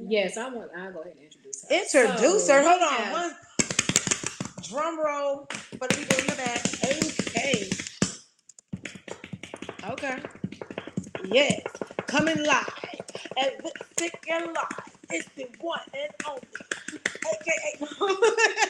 [0.00, 0.70] Yes, I want.
[0.76, 1.74] I'll go ahead and introduce her.
[1.74, 2.62] Introduce So, her.
[2.62, 2.92] Hold on.
[2.98, 3.12] yeah.
[3.12, 3.32] One
[4.62, 5.46] drum roll
[5.78, 6.62] for the people in the back.
[6.84, 7.70] Okay.
[9.84, 10.22] Okay.
[11.26, 11.62] Yes.
[12.06, 12.68] Coming live.
[13.38, 14.90] And with sick and live.
[15.10, 16.42] It's the one and only.
[17.32, 17.86] AKA.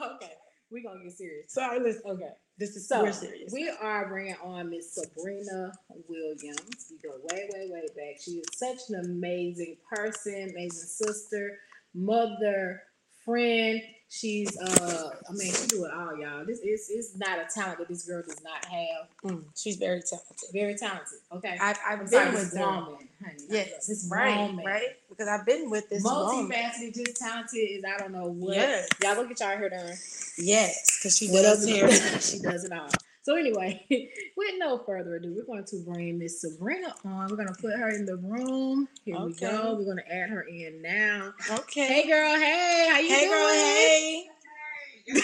[0.00, 0.32] Okay,
[0.72, 1.52] we gonna get serious.
[1.52, 2.02] Sorry, listen.
[2.06, 3.52] Okay, This is so serious.
[3.52, 5.72] we are bringing on Miss Sabrina
[6.08, 6.90] Williams.
[6.90, 8.20] We go way, way, way back.
[8.20, 11.58] She is such an amazing person, amazing sister,
[11.94, 12.82] mother,
[13.24, 13.80] friend.
[14.14, 16.44] She's uh, I mean, she do it all, y'all.
[16.44, 19.08] This is it's not a talent that this girl does not have.
[19.24, 20.36] Mm, she's very talented.
[20.52, 21.18] Very talented.
[21.32, 22.66] Okay, I've, I've been sorry, with this her.
[22.66, 23.38] woman, honey.
[23.48, 24.66] Yes, this right, woman.
[24.66, 24.88] right.
[25.08, 26.50] Because I've been with this woman.
[26.50, 28.54] Multifaceted, just talented is I don't know what.
[28.54, 28.90] Yes.
[29.02, 29.94] Y'all look at y'all hair done.
[30.36, 31.90] Yes, because she What does hair.
[32.20, 32.90] she does it all.
[33.22, 33.86] So anyway,
[34.36, 37.28] with no further ado, we're going to bring Miss Sabrina on.
[37.30, 38.88] We're gonna put her in the room.
[39.04, 39.74] Here we go.
[39.78, 41.32] We're gonna add her in now.
[41.50, 41.86] Okay.
[41.86, 43.30] Hey girl, hey, how you Hey, doing?
[43.30, 44.24] girl, hey.
[44.26, 45.22] Hey, y'all are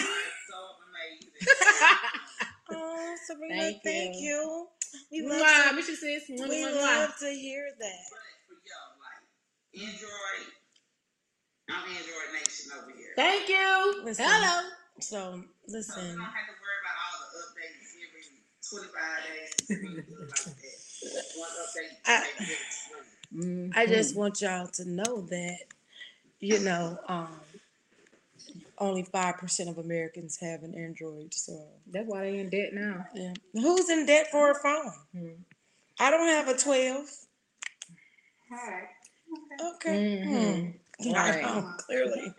[0.49, 1.47] so amazing.
[2.71, 4.67] Oh, Sabrina, Thank thank, you.
[5.11, 5.23] you.
[5.23, 6.23] We love, Mwah, to, sis.
[6.29, 6.81] We mwah, mwah.
[7.01, 8.03] love to hear that.
[8.11, 10.53] But for y'all, like Android,
[11.69, 13.13] I'm Android Nation over here.
[13.15, 14.01] Thank you.
[14.05, 14.25] Listen.
[14.27, 14.69] Hello.
[14.99, 15.95] So, So we listen.
[16.13, 18.25] don't have to worry about all the updates every
[18.69, 19.53] 25 days.
[19.69, 21.25] We do it like that.
[21.35, 21.97] One update.
[22.05, 23.71] I- maybe every 20.
[23.75, 24.19] I just Mm-hmm.
[24.19, 25.57] want y'all to know that,
[26.39, 27.39] you know, um,
[28.77, 31.33] only 5% of Americans have an Android.
[31.33, 33.05] So, That's why they in debt now.
[33.13, 33.33] yeah.
[33.53, 34.93] Who's in debt for a phone?
[35.15, 35.35] Mhm.
[35.99, 37.09] I don't have a 12.
[38.51, 38.89] Hi.
[39.75, 40.23] Okay.
[40.25, 40.61] Mhm.
[40.63, 40.69] Hmm.
[41.01, 41.41] I Right.
[41.41, 42.33] don't, clearly.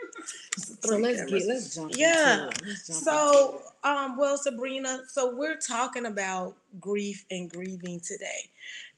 [0.56, 2.34] So let's get let's jump Yeah.
[2.44, 2.66] into it.
[2.66, 8.50] Let's jump So, um, well, Sabrina, so we're talking about grief and grieving today.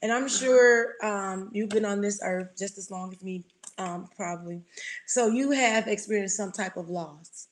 [0.02, 3.44] And I'm sure um, you've been on this earth just as long as me,
[3.78, 4.62] um, probably.
[5.06, 7.48] So you have experienced some type of loss,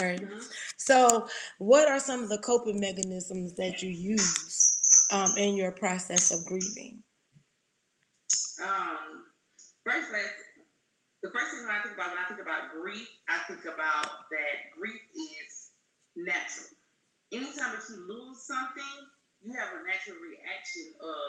[0.00, 0.20] right?
[0.20, 0.42] Mhm.
[0.76, 4.80] So, what are some of the coping mechanisms that you use
[5.12, 7.02] um, in your process of grieving?
[8.62, 9.24] Um,
[9.84, 10.28] first, let's,
[11.24, 14.28] the first thing when I think about when I think about grief, I think about
[14.28, 15.72] that grief is
[16.12, 16.68] natural.
[17.32, 18.94] Anytime that you lose something,
[19.40, 21.24] you have a natural reaction of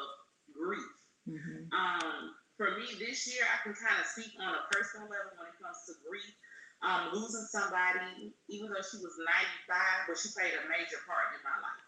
[0.51, 0.91] grief.
[1.23, 1.72] Mhm.
[1.72, 5.47] Um, for me this year, I can kind of speak on a personal level when
[5.47, 6.35] it comes to grief.
[6.83, 11.41] Um, losing somebody, even though she was 95, but she played a major part in
[11.41, 11.88] my life.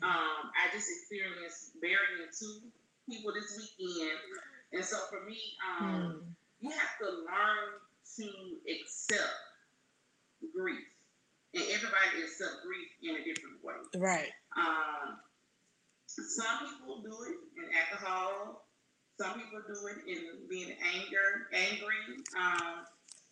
[0.00, 2.72] Um, I just experienced burying two
[3.06, 4.18] people this weekend,
[4.72, 6.32] and so for me, um, Hmm.
[6.60, 7.66] You have to learn
[8.16, 8.26] to
[8.70, 9.34] accept
[10.54, 10.84] grief,
[11.54, 13.80] and everybody accepts grief in a different way.
[13.98, 14.32] Right.
[14.56, 15.18] Um,
[16.06, 18.64] some people do it in alcohol.
[19.20, 22.00] Some people do it in being anger, angry.
[22.36, 22.84] Um,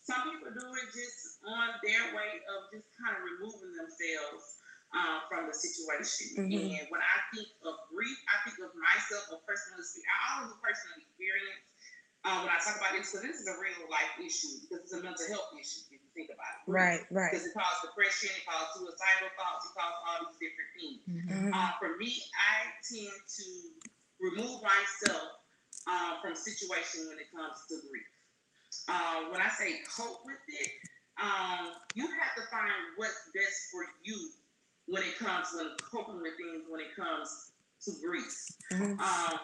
[0.05, 4.45] some people do it just on their way of just kind of removing themselves
[4.93, 6.45] uh, from the situation.
[6.45, 6.77] Mhm.
[6.77, 10.09] And when I think of grief, I think of myself, a personal experience.
[10.13, 11.61] I always a personal experience
[12.25, 14.93] uh, when I talk about this, because this is a real life issue, because it's
[14.97, 16.65] a mental health issue if you think about it.
[16.65, 17.05] Right.
[17.13, 17.29] Right.
[17.29, 20.99] Because it causes depression, it causes suicidal thoughts, it causes all these different things.
[21.05, 21.27] Mhm.
[21.29, 21.51] Mhm.
[21.53, 23.47] Uh, for me, I tend to
[24.19, 25.45] remove myself
[25.85, 28.09] uh, from situations when it comes to grief.
[28.89, 30.71] Uh, when I say cope with it,
[31.21, 34.17] um, you have to find what's best for you
[34.87, 37.51] when it comes when coping with things when it comes
[37.85, 38.33] to grief.
[38.73, 38.99] Mhm.
[38.99, 39.39] Um,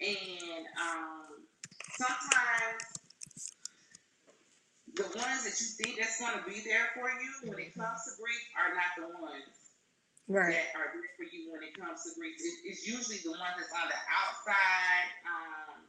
[0.00, 1.46] and um,
[1.96, 2.82] sometimes
[4.94, 8.04] the ones that you think that's going to be there for you when it comes
[8.04, 9.56] to grief are not the ones
[10.28, 10.52] Right.
[10.54, 12.36] that are there for you when it comes to grief.
[12.38, 15.82] It, it's usually the ones that's on the outside um,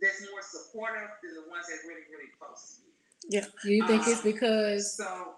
[0.00, 2.92] that's more supportive than the ones that's really, really close to you.
[3.28, 3.44] Yeah.
[3.62, 4.96] Do you think it's Um, because?
[4.96, 5.34] So,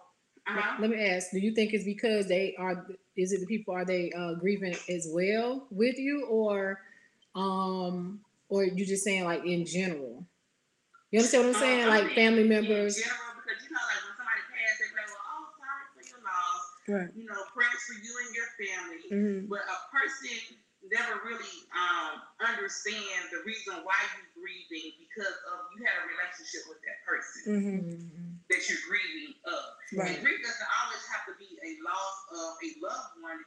[0.46, 0.76] let- uh-huh.
[0.80, 1.30] Let me ask.
[1.32, 2.86] Do you think it's because they are?
[3.16, 3.74] Is it the people?
[3.74, 6.80] Are they uh, grieving as well with you, or,
[7.34, 8.20] um,
[8.50, 10.26] or you just saying like in general?
[11.10, 11.82] You understand what I'm saying?
[11.84, 12.98] Um, I Like mean, family members.
[12.98, 15.84] in general, because you know, like when somebody passed, they be like, well, oh, sorry
[15.94, 16.62] for your loss.
[16.86, 17.10] Right.
[17.18, 19.00] You know, prayers for you and your family.
[19.10, 19.38] Mhm.
[19.50, 25.82] But a person never really um, understand the reason why you're grieving because of you
[25.86, 27.78] had a relationship with that person Mhm.
[27.90, 28.30] Mhm.
[28.50, 29.62] that you're grieving of.
[29.94, 30.14] Right.
[30.14, 33.40] And grief doesn't always have to be a loss of a loved one.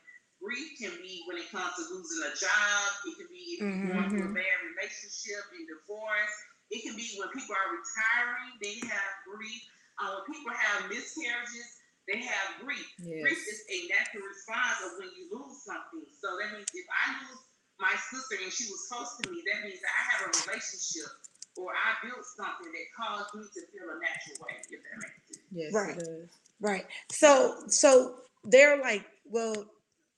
[0.44, 2.84] Grief can be when it comes to losing a job.
[3.08, 4.36] It can be if you're going through a Mhm.
[4.44, 6.36] bad relationship and divorce.
[6.70, 9.64] It can be when people are retiring, they have grief.
[10.00, 11.80] Uh, when people have miscarriages,
[12.12, 12.84] they have grief.
[13.00, 16.04] Grief is a natural response of when you lose something.
[16.20, 17.40] So that means if I lose
[17.80, 21.08] my sister and she was close to me, that means I have a relationship
[21.56, 25.24] or I built something that caused me to feel a natural way, if that makes
[25.30, 25.46] sense.
[25.52, 25.96] Yes, Right.
[25.98, 26.30] it does.
[26.60, 26.86] Right.
[27.12, 29.70] So so they're like, well,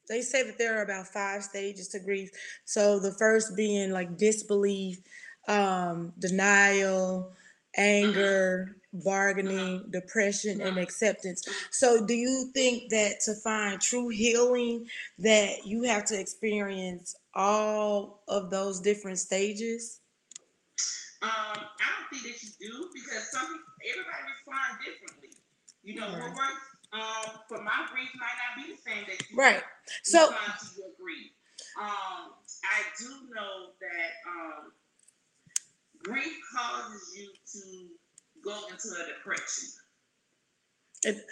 [0.07, 2.29] they say that there are about five stages to grief.
[2.65, 4.99] So the first being like disbelief,
[5.47, 7.33] um, denial,
[7.77, 11.47] anger, bargaining, depression, and acceptance.
[11.71, 14.87] So do you think that to find true healing
[15.19, 19.99] that you have to experience all of those different stages?
[21.21, 25.29] Um, I don't think that you do because some people, everybody respond differently.
[25.83, 29.37] You know, what works um, for my grief might not be the same that you
[29.37, 29.61] Right.
[30.03, 30.35] So to
[30.79, 31.31] your grief.
[31.79, 32.31] Um,
[32.63, 34.71] I do know that um,
[36.03, 37.87] grief causes you to
[38.43, 39.69] go into a depression.
[41.03, 41.25] It-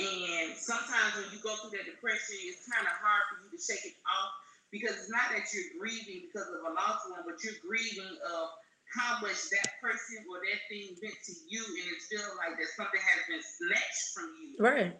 [0.00, 3.60] and sometimes when you go through that depression, it's kind of hard for you to
[3.60, 4.32] shake it off
[4.72, 8.48] because it's not that you're grieving because of a lost one, but you're grieving of
[8.94, 12.68] how much that person or that thing meant to you, and it feels like that
[12.74, 14.94] something has been snatched from you right.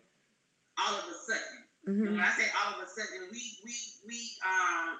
[0.78, 1.58] all of a sudden.
[1.86, 3.74] hmm And when I say all of a sudden, we we
[4.06, 4.94] we um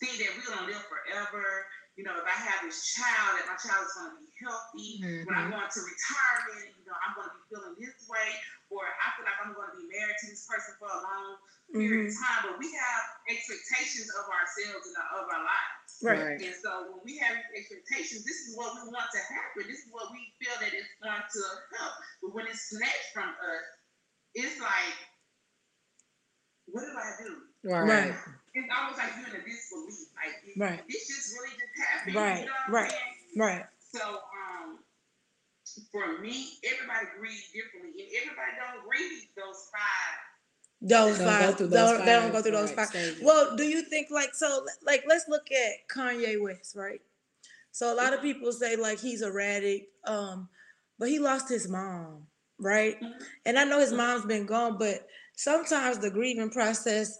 [0.00, 1.66] think that we're gonna live forever.
[1.98, 4.90] You know, if I have this child, that my child is gonna be healthy.
[5.28, 8.28] When I'm going to retirement, you know, I'm gonna be feeling this way,
[8.72, 11.36] or I feel like I'm gonna be married to this person for a long
[11.76, 12.40] period of time.
[12.48, 15.79] But we have expectations of ourselves and of our lives.
[16.02, 16.40] Right.
[16.40, 19.68] And so when we have expectations, this is what we want to happen.
[19.68, 21.42] This is what we feel that it's going to
[21.76, 21.94] help.
[22.22, 23.66] But when it's snatched from us,
[24.34, 24.96] it's like,
[26.72, 27.30] what did I do?
[27.68, 27.84] Right.
[28.08, 28.14] Right.
[28.54, 30.08] It's almost like you're in a disbelief.
[30.16, 30.80] Like, it- Right.
[30.88, 32.14] this just really just happened.
[32.16, 32.84] Right, You know what right.
[32.84, 33.38] I'm saying?
[33.38, 33.66] Right.
[33.92, 34.78] So, um,
[35.92, 40.18] for me, everybody grieves differently, and everybody don't grieve those five.
[40.80, 41.58] Those five.
[41.58, 42.88] They those don't, they don't go through those five.
[42.88, 43.20] stages.
[43.22, 44.64] Well, do you think like so?
[44.82, 47.00] Like, let's look at Kanye West, right?
[47.72, 50.48] So a lot of people say like he's erratic, um,
[50.98, 52.26] but he lost his mom,
[52.58, 53.00] right?
[53.00, 53.22] Mhm.
[53.46, 55.06] And I know his mom's been gone, but
[55.36, 57.18] sometimes the grieving process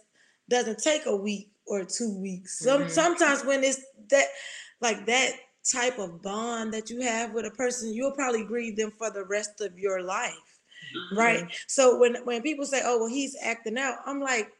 [0.49, 2.59] doesn't take a week or two weeks.
[2.59, 4.25] Some sometimes when it's that
[4.81, 5.33] like that
[5.71, 9.23] type of bond that you have with a person, you'll probably grieve them for the
[9.23, 10.50] rest of your life
[11.13, 11.45] right.
[11.67, 14.51] So when when people say oh well he's acting out i'm like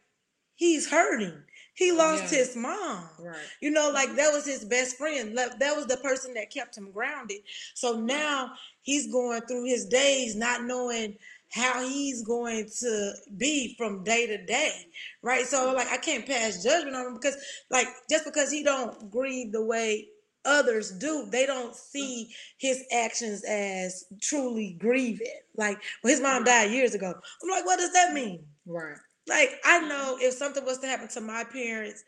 [0.56, 1.33] he's hurting.
[1.73, 2.39] He oh, lost Yeah.
[2.39, 3.09] his mom.
[3.19, 3.35] Right.
[3.62, 5.35] you know like that was his best friend.
[5.38, 7.39] That was the person that kept him grounded.
[7.73, 8.51] So now
[8.81, 11.18] he's going through his days not knowing
[11.51, 14.85] how he's going to be from day to day.
[15.23, 15.45] Right?
[15.45, 17.38] So like i can't pass judgment on him because
[17.71, 20.07] like just because he don't grieve the way
[20.46, 26.72] others do they don't see his actions as truly grieving like well his mom died
[26.72, 28.96] years ago i'm like what does that mean Right.
[29.28, 32.04] like I know if something was to happen to my parents,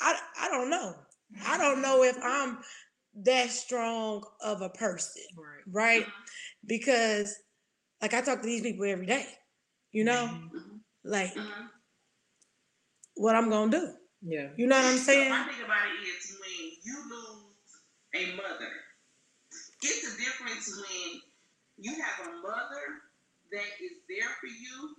[0.00, 0.94] I I don't know.
[1.46, 2.58] I don't know if I'm
[3.24, 5.62] that strong of a person, Right.
[5.70, 6.06] right?
[6.66, 7.36] Because
[8.02, 9.26] like I talk to these people every day,
[9.92, 10.80] you know, Mhm.
[11.04, 11.70] like Mhm.
[13.14, 13.94] what I'm gonna do.
[14.22, 14.48] Yeah.
[14.56, 15.30] You know what I'm So saying?
[15.30, 16.29] my thing about it is
[16.90, 17.70] you lose
[18.18, 18.72] a mother,
[19.82, 21.20] it's a difference when
[21.78, 22.84] you have a mother
[23.52, 24.94] that is there for you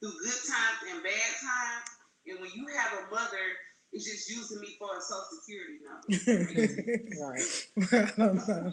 [0.00, 1.88] through good times and bad times,
[2.28, 3.46] and when you have a mother
[3.94, 6.08] it's just using me for a social security number.
[7.20, 7.44] Right.
[7.92, 8.72] I don't know.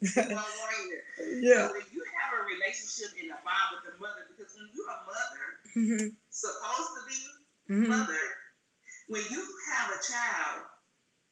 [0.00, 1.36] It's one right there.
[1.36, 1.68] yeah.
[1.68, 5.04] So you have a relationship in a bond with the mother, because when you're a
[5.04, 5.44] mother,
[5.76, 7.18] Mhm, supposed to be
[7.76, 7.88] mhm.
[7.92, 8.24] mother,
[9.08, 10.64] when you have a child,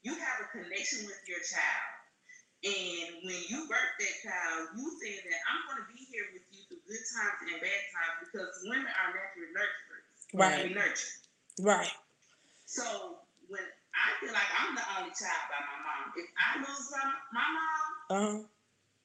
[0.03, 1.91] you have a connection with your child.
[2.63, 6.47] And when you birth that child, you say that I'm going to be here with
[6.55, 10.07] you through good times and bad times because women are naturally nurturers.
[10.31, 10.71] Right.
[10.71, 11.15] We nurture.
[11.59, 11.91] Right.
[12.67, 13.19] So
[13.51, 17.03] when I feel like I'm the only child by my mom, if I lose my,
[17.35, 17.83] my mom,
[18.15, 18.39] Uh-huh.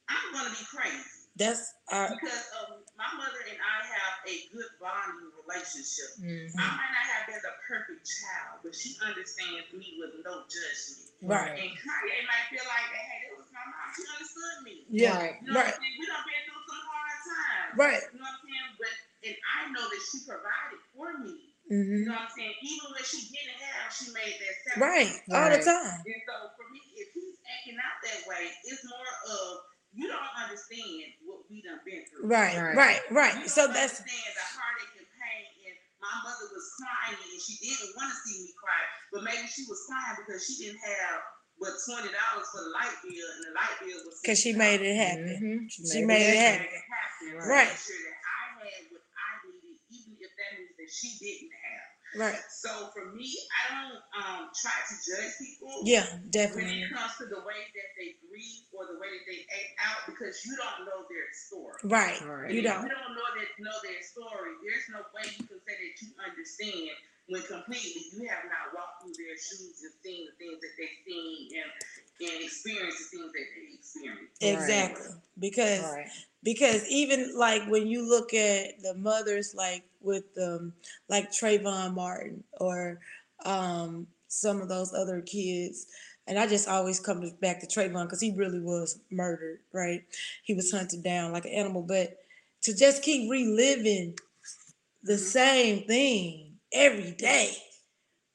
[0.08, 4.36] I'm going to be crazy That's uh because um, my mother and I have a
[4.50, 6.17] good bonding relationship.
[6.17, 6.50] Mhm.
[6.58, 11.13] I might not have been the perfect child, but she understands me with no judgment.
[11.22, 11.53] right.
[11.62, 13.88] And Kanye might feel like, hey, that was my mom.
[13.94, 14.75] She understood me.
[14.89, 15.13] Yeah.
[15.13, 15.36] Right.
[15.46, 15.70] You know Right.
[15.70, 15.98] what I'm saying?
[16.01, 17.72] We done been through some hard times.
[17.77, 18.03] Right.
[18.10, 18.72] You know what I'm saying?
[18.82, 18.94] But
[19.29, 21.36] and I know that she provided for me.
[21.70, 22.56] hmm You know what I'm saying?
[22.65, 24.82] Even when she didn't have, she made that sacrifice.
[24.82, 25.13] Right.
[25.38, 26.01] All the time.
[26.01, 29.46] And so for me, if he's acting out that way, it's more of
[29.91, 32.27] you don't understand what we done been through.
[32.27, 32.56] Right.
[32.58, 32.75] Right.
[32.75, 33.01] Right.
[33.10, 33.34] You Right.
[33.36, 35.46] don't So that's understand the heartache and pain.
[35.68, 39.46] And my mother was crying and she didn't want to see me cry, but maybe
[39.48, 41.22] she was crying because she didn't have
[41.58, 44.77] but twenty dollars for the light bill, and the light bill was because she made
[44.77, 45.66] it happen.
[45.66, 45.89] Mhm.
[45.89, 46.70] She made it happen.
[46.70, 47.42] Make it happen.
[47.42, 47.68] to Right.
[47.74, 51.50] Make sure that I had what I needed, even if that means that she didn't
[51.50, 51.67] have.
[52.18, 52.42] Right.
[52.50, 56.06] So for me, I don't um, try to judge people Yeah.
[56.30, 56.66] Definitely.
[56.66, 59.42] When it comes to the way that they grieve grieve or the way that they
[59.50, 61.82] act out because you don't know their story.
[61.84, 62.20] Right.
[62.22, 62.54] Right.
[62.54, 62.86] You don't.
[62.86, 64.54] You don't know that know their story.
[64.62, 66.94] There's no way you can say that you understand
[67.28, 71.00] when completely you have not walked through their shoes and seen the things that they've
[71.04, 71.70] seen and
[72.18, 74.38] and experienced the things that they experienced.
[74.42, 75.12] Exactly.
[75.38, 76.10] Because Right.
[76.48, 80.72] Because even like when you look at the mothers like with um
[81.10, 83.01] like Trayvon Martin or
[83.46, 85.88] um some of those other kids
[86.25, 90.04] and I just always come to- back to Trayvon because he really was murdered, right?
[90.44, 92.18] He was hunted down like an animal, but
[92.63, 94.16] to just keep reliving
[95.04, 97.58] the same thing every day,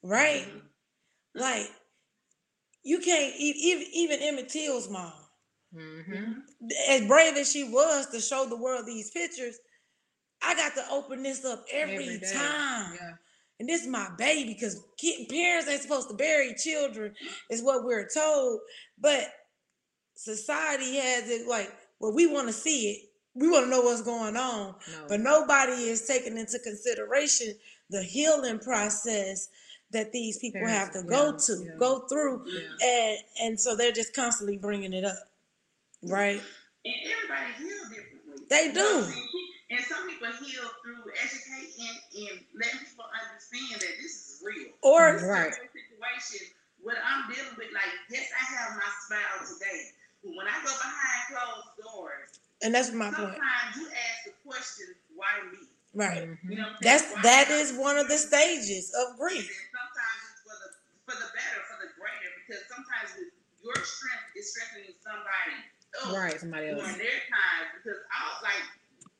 [0.03, 0.47] right?
[0.47, 0.61] Mhm.
[1.35, 1.71] Like
[2.83, 5.13] you can't even even Emmett Till's mom
[5.75, 6.33] Mm-hmm.
[6.89, 9.57] as brave as she was to show the world these pictures,
[10.41, 12.93] I got to open this up every time.
[12.95, 13.11] Yeah.
[13.59, 14.83] And this is my baby because
[15.29, 17.13] parents ain't supposed to bury children,
[17.49, 18.59] is what we're told.
[18.99, 19.31] But
[20.15, 23.09] society has it like, well, we want to see it.
[23.35, 24.75] We want to know what's going on.
[24.91, 25.05] No.
[25.07, 27.55] But nobody is taking into consideration
[27.89, 29.49] the healing process
[29.91, 31.71] that these people Parents, have to go to, yeah.
[31.79, 32.43] go through.
[32.47, 32.87] Yeah.
[32.87, 35.17] And and so they're just constantly bringing it up.
[36.03, 36.41] Right?
[36.85, 38.43] And everybody heals differently.
[38.49, 39.13] They You know do.
[39.71, 41.89] And some people heal through educating
[42.29, 44.69] and letting people understand that this is real.
[44.83, 45.53] Or Right.
[45.55, 46.47] situation.
[46.83, 49.95] What I'm dealing with, like, yes, I have my smile today.
[50.21, 53.33] But when I go behind closed doors, and that's my point.
[53.33, 55.67] sometimes you ask the question, why me?
[55.93, 56.27] Right.
[56.47, 57.03] You know That's?
[57.13, 59.45] Why that one of the stages of grief.
[59.71, 60.69] sometimes it's for the
[61.05, 63.13] for the better, for the greater, because sometimes
[63.63, 65.55] your strength is strengthening somebody
[66.01, 66.39] else Right.
[66.39, 66.81] Somebody else.
[66.81, 67.65] during their time.
[67.77, 68.63] Because I was like,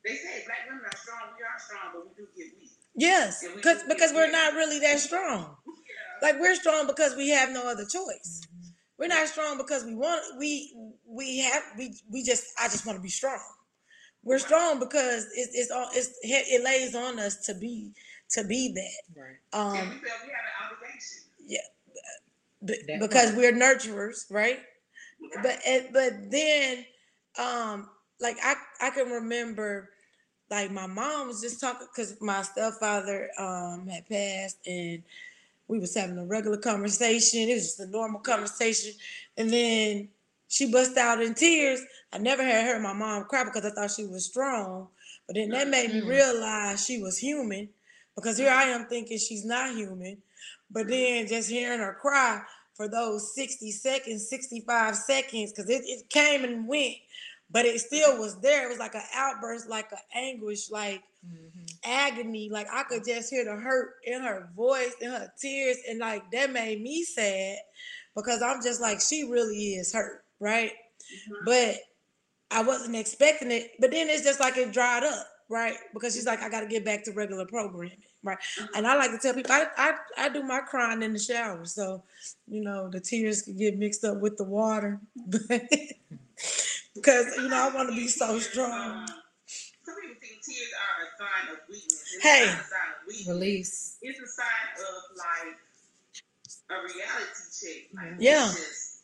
[0.06, 2.72] they say black women are strong, we are strong, but we do get weak.
[2.96, 4.32] Yes, And we because because we're weak.
[4.34, 5.56] not really that strong.
[6.24, 6.28] Yeah.
[6.32, 8.42] Like we're strong because we have no other choice.
[8.98, 10.74] We're not strong because we want we
[11.06, 13.40] we have we we just I just want to be strong.
[14.24, 14.42] We're Right.
[14.46, 17.92] strong because it's it's all it's it lays on us to be
[18.32, 19.20] to be that.
[19.22, 19.36] Right.
[19.54, 21.20] and Um, we feel we have an obligation.
[22.66, 23.38] b- because part.
[23.38, 24.60] we're nurturers, right?
[25.42, 25.60] But
[25.92, 26.86] but then
[27.40, 27.90] um
[28.20, 29.90] like i i can remember
[30.50, 35.04] like my mom was just talking because my stepfather um had passed and
[35.68, 37.50] we was having a regular conversation.
[37.50, 38.94] It was just a normal conversation.
[39.38, 40.10] And then
[40.48, 41.82] she bust out in tears.
[42.12, 44.90] I never had heard my mom cry because i thought she was strong.
[45.26, 46.08] But then that made me Mm.
[46.08, 47.70] realize she was human
[48.16, 50.22] because here i am thinking she's not human.
[50.70, 52.44] But then just hearing her cry
[52.76, 56.96] for those 60 seconds, 65 seconds, because it, it came and went,
[57.50, 58.66] but it still was there.
[58.66, 61.70] It was like an outburst, like an anguish, like Mhm.
[61.86, 62.50] agony.
[62.52, 66.30] Like I could just hear the hurt in her voice, in her tears, and like
[66.32, 67.60] that made me sad
[68.16, 70.74] because I'm just like, she really is hurt, right?
[71.30, 71.46] Mhm.
[71.46, 71.78] But
[72.52, 73.72] I wasn't expecting it.
[73.80, 75.76] But then it's just like it dried up, right?
[75.94, 78.38] Because she's like, I got to get back to regular programming, right?
[78.76, 81.66] And I like to tell people, I, I I do my crying in the shower,
[81.66, 82.04] so
[82.48, 85.00] you know the tears can get mixed up with the water,
[86.96, 89.08] because you know I want to be so strong.
[89.86, 92.14] Some people think tears are a sign of weakness.
[92.16, 92.44] and Hey.
[92.44, 93.28] It's a sign of weakness.
[93.28, 93.98] Release.
[94.02, 95.58] It's a sign of like
[96.72, 97.82] a reality check.
[97.94, 98.48] Like, Yeah.
[98.48, 99.04] just,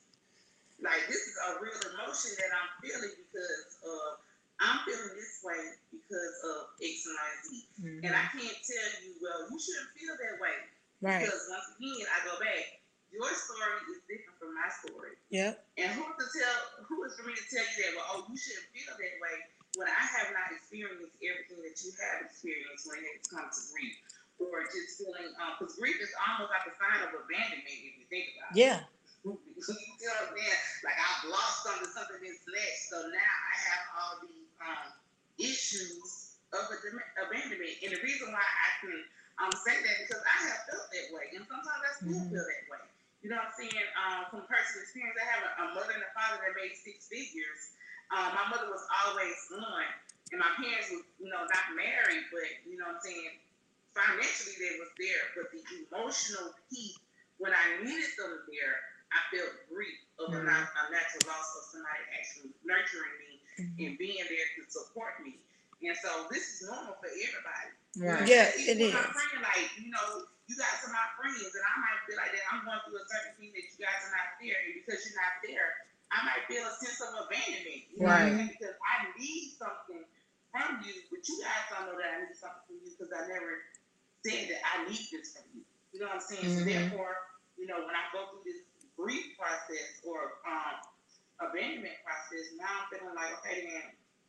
[0.81, 4.23] like this is a real emotion that I'm feeling because of
[4.61, 5.59] I'm feeling this way
[5.91, 7.67] because of X and Y Z.
[7.83, 7.99] Mhm.
[8.07, 10.55] And I can't tell you, well, you shouldn't feel that way.
[11.01, 11.23] Right.
[11.23, 15.15] Because once again, I go back, your story is different from my story.
[15.31, 15.53] Yep.
[15.79, 18.35] And who to tell who is for me to tell you that, well, oh, you
[18.35, 19.35] shouldn't feel that way
[19.77, 23.95] when I have not experienced everything that you have experienced when it comes to grief.
[24.39, 28.07] Or just feeling uh, because grief is almost like a sign of abandonment if you
[28.07, 28.63] think about it.
[28.63, 28.79] Yeah.
[29.27, 30.63] you know what I'm saying?
[30.87, 32.79] Like I've lost something, something is left.
[32.87, 34.87] So now I have all these um,
[35.43, 37.83] issues of ab- abandonment.
[37.83, 38.95] And the reason why I can
[39.43, 42.31] um, say that because I have felt that way, and sometimes I still Mhm.
[42.31, 42.83] feel that way.
[43.19, 43.75] You know what I'm saying?
[43.99, 45.65] Um, from personal experience, I have a, a
[46.39, 47.75] mother father that made six figures.
[48.15, 49.85] Um, my mother was always on,
[50.33, 53.37] and my parents were, you know, not married, but you know what I'm saying?
[53.93, 56.97] Financially, they was there, but the emotional piece
[57.37, 58.75] when I needed them there,
[59.15, 60.45] I felt grief of a, Mhm.
[60.45, 63.75] nat- a natural loss of somebody actually nurturing me Mhm.
[63.87, 65.39] and being there to support me.
[65.81, 67.71] And so this is normal for everybody.
[67.95, 68.27] Right.
[68.27, 69.11] Yeah, Even it with My is.
[69.15, 72.43] friend, like, you know, you guys are my friends, and I might feel like that
[72.51, 75.15] I'm going through a certain thing that you guys are not there, and because you're
[75.21, 77.15] not there, I might feel a sense of
[78.09, 78.29] abandonment.
[78.29, 78.35] You know Right.
[78.35, 78.57] saying?
[78.59, 80.03] Because I need something
[80.51, 83.21] from you, but you guys don't know that I need something from you because I
[83.27, 83.51] never
[84.25, 85.63] said that I need this from you.
[85.93, 86.49] You know what I'm saying?
[86.49, 86.73] So Mhm.
[86.73, 87.13] therefore,
[87.57, 88.61] you know, when I go through this
[88.97, 90.75] grief process or um,
[91.39, 92.51] abandonment process.
[92.59, 93.83] Now I'm feeling like, okay, then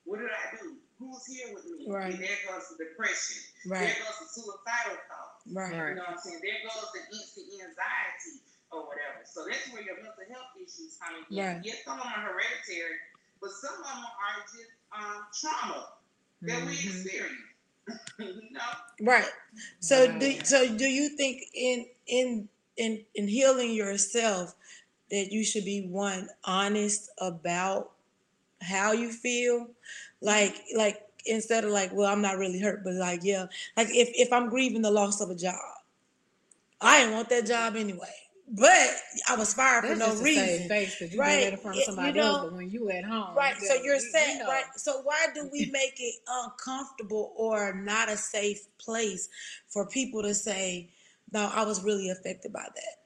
[0.07, 0.79] what did I do?
[0.99, 1.91] Who's here with me?
[1.91, 2.15] Right.
[2.15, 3.41] And there goes the depression.
[3.67, 3.91] Right.
[3.91, 5.43] There goes the suicidal thoughts.
[5.51, 5.75] Right.
[5.75, 5.89] Right.
[5.91, 6.41] You know what I'm saying?
[6.45, 8.35] There goes the instant anxiety
[8.71, 9.27] or whatever.
[9.27, 11.25] So that's where your mental health issues come in.
[11.35, 11.59] Right.
[11.67, 12.95] Yes, some of them are hereditary,
[13.41, 15.87] but some of them are just um, trauma
[16.43, 17.05] that we Mhm.
[17.05, 17.37] experience.
[18.19, 18.61] you know?
[19.01, 19.31] Right.
[19.81, 20.19] So Wow.
[20.19, 24.55] do so do you think in in in in healing yourself
[25.11, 27.93] that you should be one honest about
[28.63, 29.69] how you feel?
[30.21, 34.11] Like like instead of like, well, I'm not really hurt, but like, yeah, like if
[34.15, 35.61] if I'm grieving the loss of a job,
[36.81, 38.15] I didn't want that job anyway.
[38.53, 38.91] But
[39.29, 40.69] I was fired That's for no reason.
[40.69, 41.43] face because you Right.
[41.45, 43.57] it in front of somebody you else, know, but when you at home, Right.
[43.61, 44.49] So you- you're you- you saying, know.
[44.49, 44.65] right.
[44.77, 49.29] So why do we make it uncomfortable or not a safe place
[49.69, 50.91] for people to say,
[51.33, 52.97] no, I was really affected by that?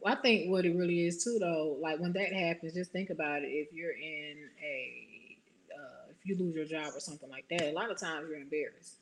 [0.00, 3.10] Well, I think what it really is too, though, like when that happens, just think
[3.10, 3.48] about it.
[3.48, 5.38] If you're in a,
[5.78, 8.38] uh, if you lose your job or something like that, a lot of times you're
[8.40, 8.96] embarrassed.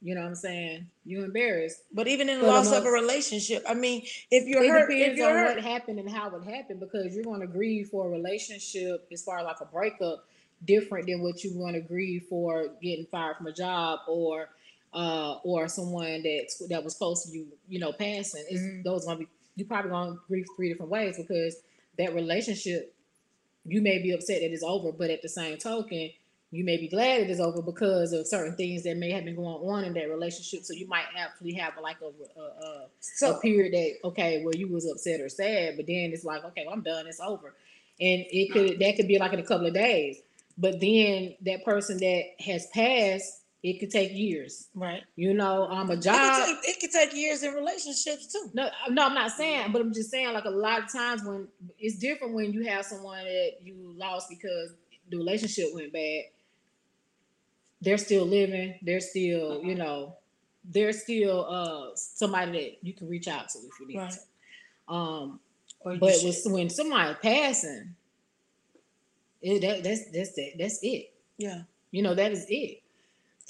[0.00, 0.86] You know what I'm saying?
[1.04, 1.82] You're embarrassed.
[1.92, 5.16] But even in the loss of a relationship, I mean, if you're it hurt, if
[5.16, 8.06] you're on hurt, what happened and how it happened because you're going to grieve for
[8.06, 10.24] a relationship as far as like a breakup
[10.64, 14.48] different than what you want to grieve for getting fired from a job or
[14.92, 18.82] uh or someone that's that was close to you you know passing Mhm.
[18.82, 21.56] those gonna be you probably gonna grieve three different ways because
[21.98, 22.92] that relationship
[23.66, 26.10] you may be upset that it's over but at the same token
[26.50, 29.36] you may be glad it is over because of certain things that may have been
[29.36, 32.06] going on in that relationship so you might actually have like a,
[32.40, 36.10] a, a a so period that okay, where you was upset or sad, but then
[36.12, 37.48] it's like okay, well, I'm done, it's over,
[38.00, 40.18] and it could that could be like in a couple of days,
[40.56, 44.68] but then that person that has passed, it could take years.
[44.74, 46.46] right, You know, um, a it could, job.
[46.46, 48.50] take, it could take years in relationships too.
[48.54, 51.48] No, no, I'm not saying, but I'm just saying like a lot of times when
[51.78, 54.72] it's different when you have someone that you lost because
[55.10, 56.22] the relationship went bad.
[57.80, 58.74] They're still living.
[58.82, 60.16] They're still, you know,
[60.64, 64.12] they're still uh somebody that you can reach out to if you need Right.
[64.88, 64.94] to.
[64.94, 65.40] Um,
[65.84, 67.94] but with, when somebody passing,
[69.40, 71.12] it, that, that's that's that, that's it.
[71.38, 71.62] yeah,
[71.92, 72.82] You know, that is it.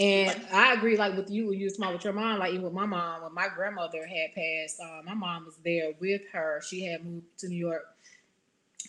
[0.00, 2.62] And I agree, like with you, when you was talking with your mom, like even
[2.64, 6.60] with my mom, when my grandmother had passed, uh, my mom was there with her.
[6.68, 7.84] She had moved to New York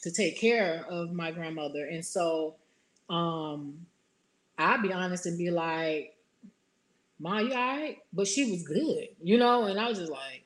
[0.04, 1.86] to take care of my grandmother.
[1.86, 2.56] And so
[3.10, 3.86] um
[4.60, 6.16] I'd be honest and be like,
[7.20, 7.98] Ma, you all right?
[8.14, 10.44] But she was good, you know, and I was just like,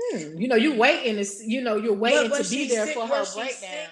[0.00, 3.06] hmm, you know, you're waiting to, you know, you're waiting to be there sick- for
[3.06, 3.54] her breakdown.
[3.54, 3.88] sick?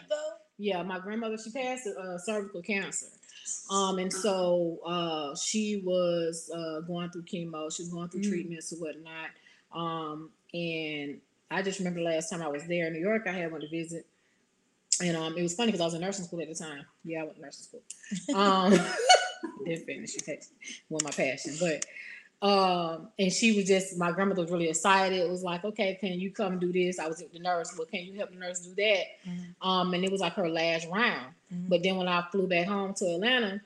[0.58, 3.06] Yeah, my grandmother, she passed uh, cervical cancer.
[3.70, 8.28] Um, and so uh, she was uh, going through chemo, she was going through Mm.
[8.30, 9.30] treatments and whatnot.
[9.74, 11.20] Um, and
[11.50, 13.64] I just remember the last time I was there in New York, I had went
[13.64, 14.06] to visit.
[15.02, 16.86] And um, it was funny because I was in nursing school at the time.
[17.04, 17.82] Yeah, I went to nursing school.
[18.34, 18.72] Um,
[19.66, 20.12] didn't finish.
[20.12, 20.50] She takes
[20.88, 21.84] one of my passion, but
[22.42, 25.18] um, and she was just my grandmother was really excited.
[25.18, 26.98] It was like, okay, can you come do this?
[26.98, 27.74] I was with the nurse.
[27.76, 29.04] Well, can you help the nurse do that?
[29.26, 29.54] Mhm.
[29.66, 31.34] Um, and it was like her last round.
[31.52, 31.68] Mhm.
[31.68, 33.60] But then when I flew back home to Atlanta,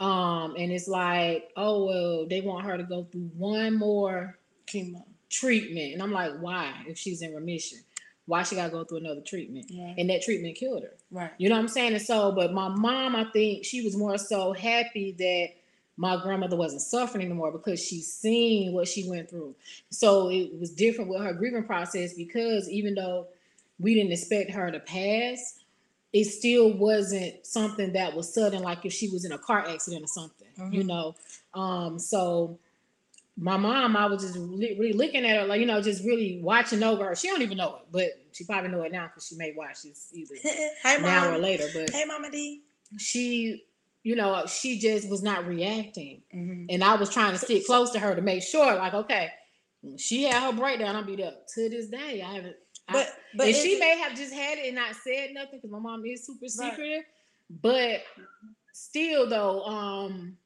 [0.00, 5.04] um, and it's like, oh well, they want her to go through one more chemo.
[5.30, 6.74] treatment, and I'm like, why?
[6.86, 7.78] If she's in remission,
[8.26, 9.66] why she gotta go through another treatment?
[9.76, 10.94] Right, And that treatment killed her.
[11.10, 11.30] right.
[11.38, 11.92] You know what I'm saying?
[11.94, 15.48] And so, but my mom, I think she was more so happy that
[15.96, 19.54] my grandmother wasn't suffering anymore because she's seen what she went through.
[19.90, 23.26] So it was different with her grieving process because even though
[23.78, 25.58] we didn't expect her to pass,
[26.12, 30.04] it still wasn't something that was sudden, like if she was in a car accident
[30.04, 30.86] or something, you Mhm.
[30.86, 31.14] know.
[31.54, 32.58] Um, so
[33.38, 36.82] my mom, I was just really looking at her, like you know, just really watching
[36.82, 37.14] over her.
[37.16, 39.82] She don't even know it, but she probably know it now because she may watch
[39.82, 41.42] this either hey, now or mom.
[41.42, 41.66] later.
[41.74, 42.62] But Hey, Mama D.
[42.98, 43.62] she,
[44.02, 46.66] you know, she just was not reacting, Mhm.
[46.70, 49.30] and I was trying to stick close to her to make sure, like, okay,
[49.96, 50.94] she had her breakdown.
[50.94, 52.20] I'll be there to this day.
[52.22, 52.56] I haven't.
[52.88, 55.58] I- But but and she it- may have just had it and not said nothing
[55.58, 56.50] because my mom is super Right.
[56.50, 57.04] secretive.
[57.62, 58.02] But
[58.72, 60.36] still, though, um,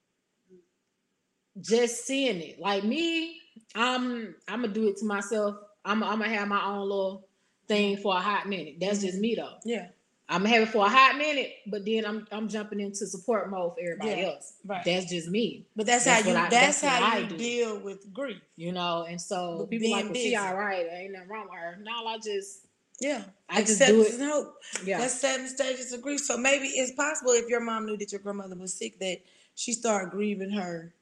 [1.60, 3.40] just seeing it, like me,
[3.74, 5.56] I'm I'm gonna do it to myself.
[5.84, 7.26] I'm I'm gonna have my own little
[7.68, 8.76] thing for a hot minute.
[8.80, 9.54] That's just me though.
[9.64, 9.88] yeah,
[10.28, 13.80] I'm it for a hot minute, but then I'm I'm jumping into support mode for
[13.80, 14.54] everybody Yeah, else.
[14.66, 14.84] right.
[14.84, 17.36] That's just me, but that's, that's how you I- that's, that's how I you do.
[17.38, 18.40] deal with grief.
[18.56, 19.04] you know.
[19.08, 21.78] And so With people like, well, she all right, ain't nothing wrong with her.
[21.82, 22.66] No, I just
[23.00, 24.26] Yeah, I just do Acceptance it.
[24.28, 24.54] hope.
[24.84, 26.20] Yeah, That's seven stages of grief.
[26.20, 29.18] So maybe it's possible if your mom knew that your grandmother was sick that
[29.54, 30.92] she started grieving her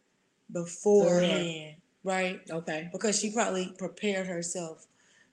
[0.50, 2.40] beforehand, right?
[2.50, 2.88] okay.
[2.92, 4.86] Because she probably prepared herself.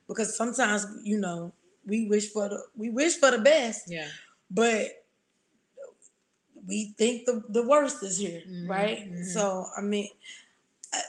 [0.08, 1.54] Because sometimes you know
[1.86, 4.08] we wish for the we wish for the best, Yeah,
[4.50, 4.88] but
[6.68, 9.00] we think the, the worst is here, Mhm, right?
[9.12, 9.26] mhm.
[9.26, 10.10] So I mean,
[10.94, 11.00] uh,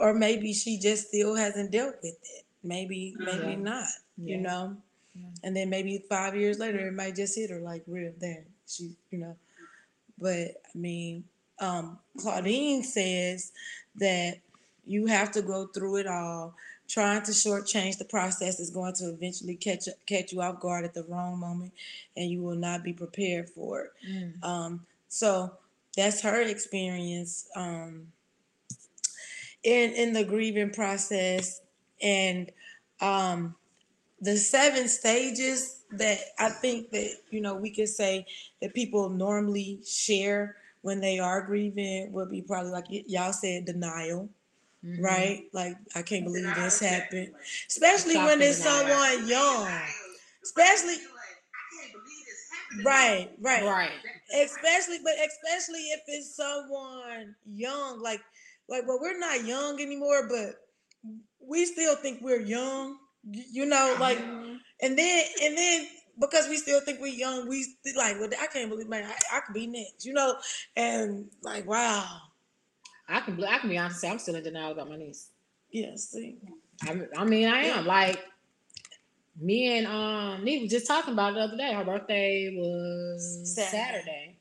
[0.00, 2.44] or maybe she just still hasn't dealt with it.
[2.62, 3.56] Maybe, maybe Yeah.
[3.56, 3.88] not.
[4.18, 4.76] You know,
[5.14, 5.30] Yeah.
[5.44, 8.12] and then maybe five years later, it might just hit her like real.
[8.18, 8.46] then.
[8.66, 9.36] she, you know.
[10.18, 11.24] But I mean,
[11.58, 13.52] um, Claudine says
[13.96, 14.38] that
[14.86, 16.54] you have to go through it all.
[16.88, 20.94] Trying to shortchange the process is going to eventually catch catch you off guard at
[20.94, 21.72] the wrong moment,
[22.16, 23.90] and you will not be prepared for it.
[24.08, 24.44] Mm.
[24.44, 25.52] Um, so
[25.96, 28.06] that's her experience um,
[29.64, 31.60] in in the grieving process,
[32.00, 32.52] and
[33.00, 33.56] um,
[34.20, 38.26] the seven stages that I think that you know we could say
[38.62, 40.54] that people normally share
[40.86, 44.28] when they are grieving would be probably like y- y'all said denial,
[44.84, 45.02] Mhm.
[45.02, 45.44] right?
[45.52, 48.86] Like I can't believe Denial this happened, definitely- especially when it's denial.
[48.86, 49.80] someone young.
[50.42, 52.84] Especially- You're like, I can't believe this happened to me.
[52.84, 53.64] Right, right.
[53.64, 53.90] Right.
[54.34, 58.20] especially but especially if it's someone young like
[58.68, 60.48] like well we're not young anymore but
[61.40, 62.98] we still think we're young
[63.30, 64.58] you know like Mhm.
[64.82, 65.86] and then and then
[66.18, 69.36] because we still think we're young we st- like well i can't believe man I,
[69.36, 70.36] I could be next you know
[70.76, 72.20] and like wow
[73.08, 73.42] I can.
[73.44, 74.04] I can be honest.
[74.04, 75.30] I'm still in denial about my niece.
[75.70, 76.38] yeah see
[76.82, 78.22] I, I mean, I am like
[79.38, 81.72] me and um was just talking about it the other day.
[81.72, 83.76] Her birthday was Saturday.
[83.76, 84.36] Saturday.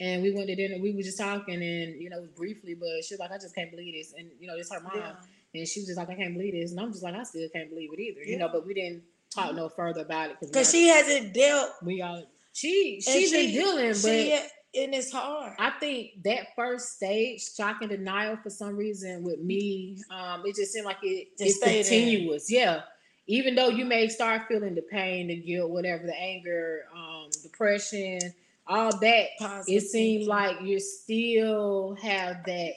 [0.00, 0.80] And we went to dinner.
[0.80, 3.70] We were just talking, and you know, briefly, but she was like, "I just can't
[3.70, 5.14] believe this." And you know, it's her mom, yeah.
[5.54, 7.48] and she was just like, "I can't believe this," and I'm just like, "I still
[7.48, 10.70] can't believe it either." You know, but we didn't talk no further about it because
[10.70, 14.32] she hasn't dealt we all she she's she- been dealing, but she,
[14.74, 19.40] and it's hard I think that first stage, shock and denial, for some reason with
[19.40, 22.50] me, um, it just seemed like it, Just it's continuous.
[22.50, 22.82] Yeah.
[23.26, 28.18] Even though you may start feeling the pain, the guilt, whatever, the anger, um, depression,
[28.66, 30.28] all that, Positive it seemed thinking.
[30.28, 32.72] like you still have that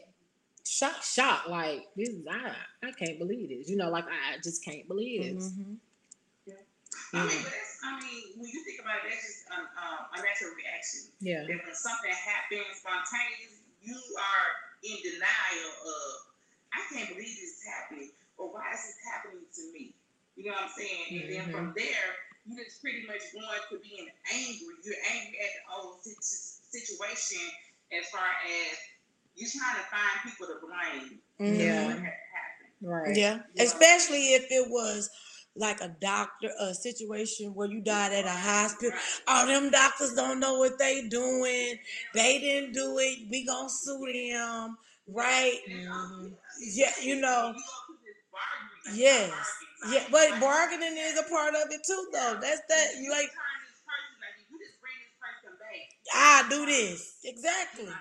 [0.66, 1.48] shock shock.
[1.50, 2.54] Like this, is, I,
[2.88, 3.70] I can't believe this.
[3.70, 5.52] You know, like I just can't believe this.
[5.52, 5.76] Mhm.
[7.14, 10.00] I mean, but that's, I mean, when you think about it, that's just an, um,
[10.16, 11.12] a natural reaction.
[11.20, 11.44] Yeah.
[11.48, 14.48] That when something happens spontaneous, you are
[14.84, 16.08] in denial of,
[16.72, 19.96] I can't believe this is happening, or why is this happening to me?
[20.40, 21.04] You know what I'm saying?
[21.12, 21.52] And then Mm-hmm.
[21.52, 22.08] from there,
[22.48, 24.76] you're just pretty much going to being angry.
[24.84, 27.44] You're angry at the whole situation
[27.92, 28.72] as far as
[29.36, 31.20] you're trying to find people to blame.
[31.40, 31.60] Mhm.
[31.60, 31.86] Yeah.
[31.88, 32.74] What had happened.
[32.82, 33.16] Right.
[33.16, 33.64] Yeah, Yeah.
[33.64, 35.10] especially if it was
[35.56, 38.98] like a doctor, a situation where you died at a hospital.
[39.28, 41.78] All them doctors don't know what they doing.
[42.14, 43.30] They didn't do it.
[43.30, 45.60] We gonna sue them, right?
[45.68, 46.36] Mhm.
[46.60, 47.56] Yeah, you know.
[48.94, 49.32] Yes.
[49.90, 52.38] Yeah, but bargaining is a part of it too, though.
[52.42, 52.96] That's that.
[53.00, 53.32] You like,
[56.14, 57.88] I do this exactly.
[57.88, 57.96] I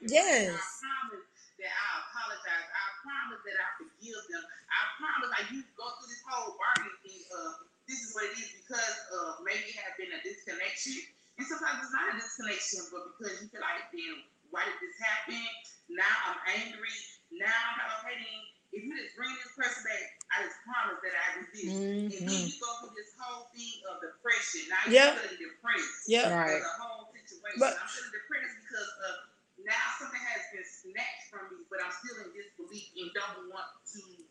[0.00, 0.52] Yes.
[0.52, 1.26] I promise
[1.58, 2.68] that I'll apologize.
[2.70, 4.44] I promise that I forgive them.
[4.74, 7.50] I promise like you go through this whole bargaining thing of
[7.86, 10.98] this is what it is because of maybe it have been a disconnection.
[11.38, 14.14] And sometimes it's not a disconnection, but because you feel like then
[14.50, 15.42] why did this happen?
[15.90, 16.94] Now I'm angry.
[17.34, 18.40] Now I'm not okay then
[18.74, 20.02] if you just bring this person back,
[20.34, 21.70] I just promise that I do this.
[21.70, 22.42] And then Mhm.
[22.50, 24.66] you go through this whole thing of depression.
[24.66, 25.14] Now Yeah.
[25.14, 26.24] you're feeling depressed Yep.
[26.34, 26.58] Right.
[26.58, 27.60] for the whole situation.
[27.62, 29.14] But- I'm feeling depressed because of
[29.62, 33.70] now something has been snatched from me, but I'm still in disbelief and don't want
[33.94, 34.23] to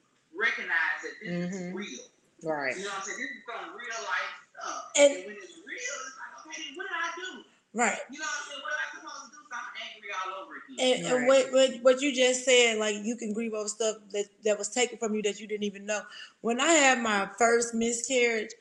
[0.44, 1.74] recognize that this is Mhm.
[1.74, 2.04] real.
[2.44, 2.76] Right.
[2.78, 3.18] You know what I'm saying?
[3.20, 4.92] This is some real life stuff.
[4.98, 7.30] And- And, when it's real, it's like, okay, then what did I do?
[7.74, 8.00] Right.
[8.12, 8.62] You know what I'm saying?
[8.62, 9.42] What am I supposed to do?
[9.50, 10.78] So I'm angry all over again.
[10.80, 14.26] And, and what, what what you just said, like you can grieve over stuff that,
[14.44, 16.02] that was taken from you that you didn't even know.
[16.42, 18.52] When I had my first miscarriage,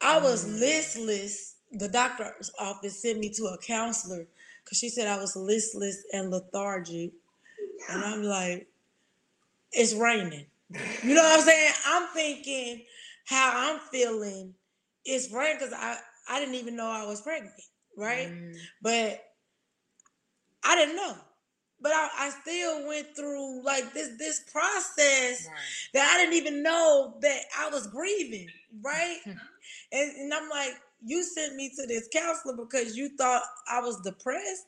[0.00, 0.58] I was Mm.
[0.60, 1.54] listless.
[1.72, 4.26] The doctor's office sent me to a counselor
[4.64, 7.12] because she said I was listless and lethargic.
[7.88, 8.66] And I'm like,
[9.72, 10.46] it's raining.
[10.70, 11.72] You know what I'm saying?
[11.86, 12.84] I'm thinking
[13.26, 14.54] how I'm feeling.
[15.04, 15.96] It's raining because I,
[16.28, 17.54] I didn't even know I was pregnant,
[17.96, 18.28] right?
[18.28, 18.56] Mm.
[18.82, 19.22] but
[20.64, 21.14] I didn't know.
[21.80, 25.58] But I, I still went through like this this process Right.
[25.94, 28.48] that I didn't even know that I was grieving,
[28.82, 29.18] right?
[29.92, 30.72] and, and I'm like,
[31.04, 34.66] you sent me to this counselor because you thought I was depressed.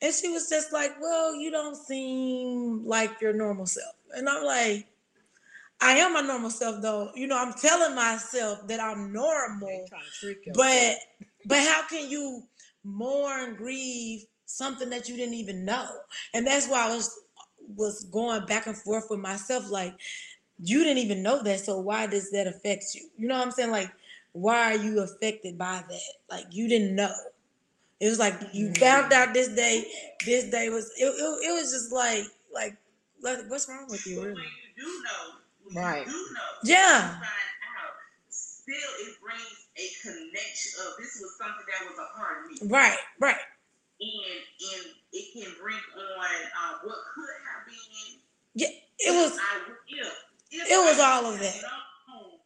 [0.00, 3.94] And she was just like, Well, you don't seem like your normal self.
[4.16, 4.86] And I'm like,
[5.84, 7.10] I am my normal self though.
[7.14, 9.86] You know, I'm telling myself that I'm normal.
[9.88, 10.38] To trick.
[10.54, 10.96] But
[11.44, 12.42] but how can you
[12.84, 15.86] mourn, grieve something that you didn't even know?
[16.32, 17.20] And that's why I was
[17.76, 19.94] was going back and forth with myself, like,
[20.62, 23.08] you didn't even know that, so why does that affect you?
[23.16, 23.70] You know what I'm saying?
[23.70, 23.90] Like,
[24.32, 26.00] why are you affected by that?
[26.30, 27.12] Like you didn't know.
[28.00, 29.84] It was like you found out this day.
[30.24, 31.04] This day was it.
[31.04, 32.76] It, it was just like like
[33.22, 34.34] like, what's wrong with you, really?
[34.34, 34.42] when
[34.76, 36.06] you do know, when Right.
[36.06, 37.20] you do know, Yeah.
[37.20, 37.94] out,
[38.28, 42.68] still it brings a connection of this was something that was a part of me.
[42.68, 43.40] Right, right.
[44.00, 44.40] And
[44.74, 48.20] and it can bring on uh, what could have been.
[48.54, 49.38] Yeah, it if was.
[49.38, 50.12] I, if,
[50.50, 51.54] if it was I all of that.
[51.62, 52.38] known,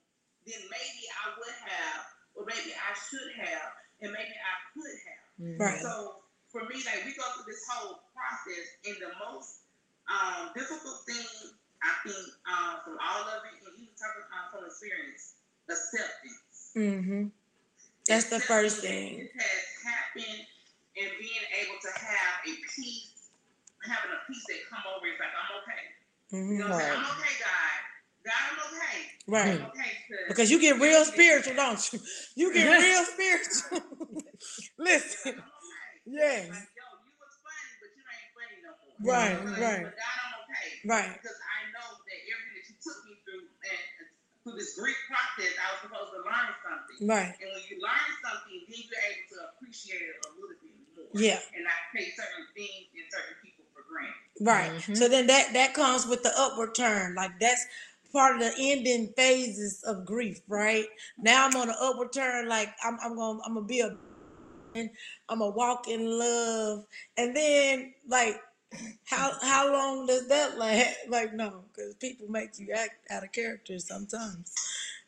[0.47, 2.01] then maybe I would have,
[2.37, 5.25] or maybe I should have, and maybe I could have.
[5.41, 5.59] Mhm.
[5.59, 5.81] Right.
[5.83, 9.65] So for me, like we go through this whole process, and the most
[10.09, 11.27] um, difficult thing
[11.83, 12.19] I think
[12.51, 15.38] um, from all of it, and even talking um, from experience,
[15.71, 16.75] acceptance.
[16.77, 17.23] Mm-hmm.
[18.09, 19.21] That's the first thing.
[19.29, 20.43] It has happened,
[20.99, 23.31] and being able to have a peace,
[23.85, 25.07] having a peace that come over.
[25.07, 25.83] It's like I'm okay.
[26.33, 26.91] You hmm know what I'm saying?
[26.91, 26.99] Right.
[26.99, 27.79] I'm okay, God.
[28.27, 28.99] God, I'm okay.
[29.29, 29.61] Right.
[29.61, 29.93] I'm okay
[30.29, 32.01] Because you get real spiritual, don't you?
[32.37, 34.23] You get real spiritual.
[34.79, 35.43] Listen.
[36.07, 36.49] Yes.
[36.49, 39.12] Like, yo, you was funny, but you ain't funny no more.
[39.12, 39.85] Right, But- right.
[39.85, 40.88] But God, I'm okay.
[40.88, 41.12] Right.
[41.23, 43.81] Because I know that everything that you took me through and
[44.44, 46.99] through this grief process, I was supposed to learn something.
[47.07, 47.35] Right.
[47.38, 51.07] And when you learn something, then you're able to appreciate it a little bit more.
[51.14, 51.40] Yeah.
[51.55, 54.18] And not take certain things and certain people for granted.
[54.42, 54.73] Right.
[54.83, 54.97] Mhm.
[54.97, 57.14] So then that that comes with the upward turn.
[57.14, 57.64] Like that's
[58.12, 60.87] part of the ending phases of grief, right?
[61.18, 62.49] Now I'm on the upward turn.
[62.49, 63.99] Like I'm I'm gonna I'm gonna be a
[64.75, 64.90] and
[65.29, 66.85] I'm gonna walk in love.
[67.16, 68.40] And then like
[69.05, 70.97] how how long does that last?
[71.09, 74.53] Like no, because people make you act out of character sometimes.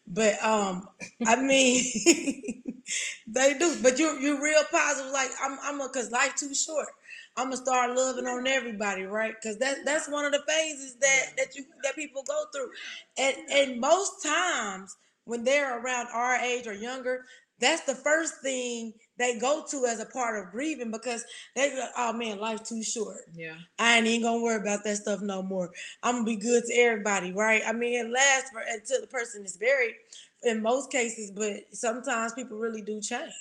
[0.06, 0.88] But um,
[1.26, 1.84] I mean,
[3.26, 3.76] they do.
[3.82, 5.12] But you you're real positive.
[5.12, 6.88] Like I'm I'm a cause life too short.
[7.36, 9.34] I'm gonna start loving on everybody, right?
[9.40, 12.70] Because that that's one of the phases that that you that people go through,
[13.18, 17.24] and and most times when they're around our age or younger,
[17.60, 21.86] that's the first thing they go to as a part of grieving because they go,
[21.96, 23.18] oh man, life's too short.
[23.34, 23.54] Yeah.
[23.78, 25.70] I ain't even gonna worry about that stuff no more.
[26.02, 27.62] I'm gonna be good to everybody, right?
[27.66, 29.94] I mean, it lasts for until the person is buried
[30.42, 33.32] in most cases, but sometimes people really do change.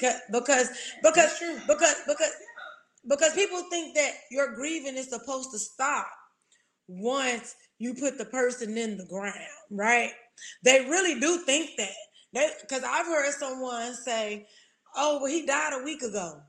[0.00, 0.68] 'Cause- Because
[1.02, 2.32] because because because
[3.08, 6.08] because people think that your grieving is supposed to stop
[6.88, 9.38] once you put the person in the ground,
[9.70, 10.12] right?
[10.62, 11.92] They really do think that.
[12.32, 14.46] They because I've heard someone say,
[14.96, 16.40] "Oh, well, he died a week ago."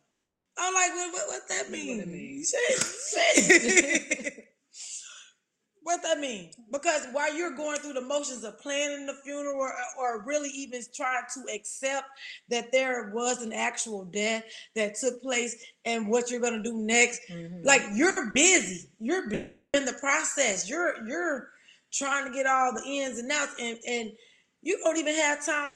[0.58, 1.98] I'm like, what, what, what that mean?
[1.98, 2.44] that mean?
[2.46, 4.46] Shit, shit.
[5.84, 6.50] what that mean?
[6.72, 10.82] Because while you're going through the motions of planning the funeral or, or really even
[10.96, 12.06] trying to accept
[12.50, 14.44] that there was an actual death
[14.76, 17.66] that took place and what you're gonna do next, Mhm.
[17.66, 18.90] like you're busy.
[19.00, 19.30] You're
[19.74, 20.70] in the process.
[20.70, 21.50] You're you're
[21.92, 24.12] trying to get all the ins and outs, and and
[24.62, 25.70] you don't even have time.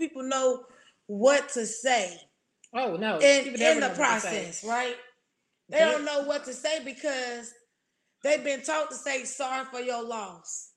[0.00, 0.64] People know
[1.08, 2.18] what to say
[2.74, 3.20] Oh no.
[3.20, 3.96] in, in the what to say.
[3.96, 4.96] process, right?
[5.70, 7.52] They don't know what to say because
[8.24, 10.72] they've been taught to say sorry for your loss.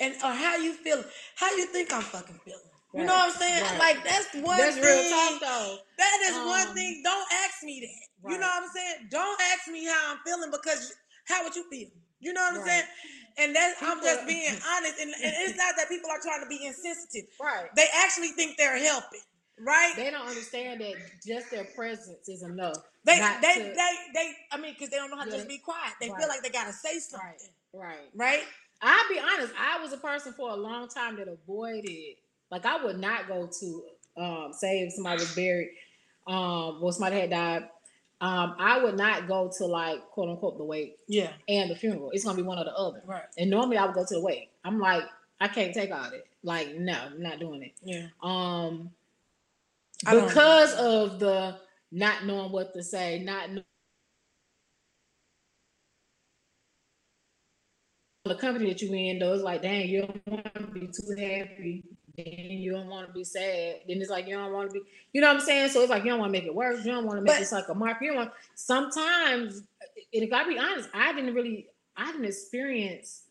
[0.00, 1.04] And or how you feel,
[1.36, 2.60] how you think I'm fucking feeling.
[2.94, 3.62] You know what I'm saying?
[3.62, 3.78] right.
[3.78, 4.84] Like that's one That's thing.
[4.84, 5.78] real talk though.
[5.98, 7.02] That is one Um, thing.
[7.04, 8.30] Don't ask me that.
[8.32, 9.08] You know what I'm saying?
[9.10, 10.92] Don't ask me how I'm feeling because
[11.28, 11.88] how would you feel?
[12.20, 12.66] You know what I'm Right.
[12.68, 12.84] saying?
[13.38, 14.94] And that's I'm just being honest.
[15.00, 17.28] And, and it's not that people are trying to be insensitive.
[17.40, 17.66] Right.
[17.76, 19.20] They actually think they're helping,
[19.60, 19.92] right?
[19.96, 20.94] They don't understand that
[21.26, 22.76] just their presence is enough.
[23.04, 25.58] They they, to- they they I mean, because they don't know how to just be
[25.58, 25.94] quiet.
[26.00, 26.18] They Right.
[26.20, 27.28] feel like they gotta say something,
[27.74, 27.82] Right.
[27.90, 28.10] Right.
[28.14, 28.42] right?
[28.82, 29.52] I'll be honest.
[29.58, 32.16] I was a person for a long time that avoided.
[32.50, 33.84] Like I would not go to
[34.16, 35.70] um, say if somebody was buried,
[36.26, 37.68] um, well somebody had died.
[38.22, 42.10] Um, I would not go to like quote unquote the wake Yeah, and the funeral.
[42.12, 43.02] It's gonna be one or the other.
[43.04, 43.24] right.
[43.36, 44.48] And normally I would go to the wake.
[44.64, 45.02] I'm like,
[45.40, 46.24] I can't take all that.
[46.44, 47.72] Like, no, I'm not doing it.
[47.82, 48.90] Yeah, Um,
[50.04, 51.56] because of the
[51.90, 53.62] not knowing what to say, not know-
[58.24, 61.16] the company that you in, though, it's like, dang, you don't want to be too
[61.18, 61.82] happy,
[62.16, 63.76] then you don't want to be sad.
[63.88, 64.80] Then it's like you don't want to be,
[65.12, 65.70] you know what I'm saying?
[65.70, 66.84] So it's like you don't want to make it worse.
[66.84, 67.98] You don't want to make But- this like a mark.
[68.00, 68.32] You don't want.
[68.54, 69.62] Sometimes,
[70.14, 73.22] and if I be honest, I didn't really, I didn't experience,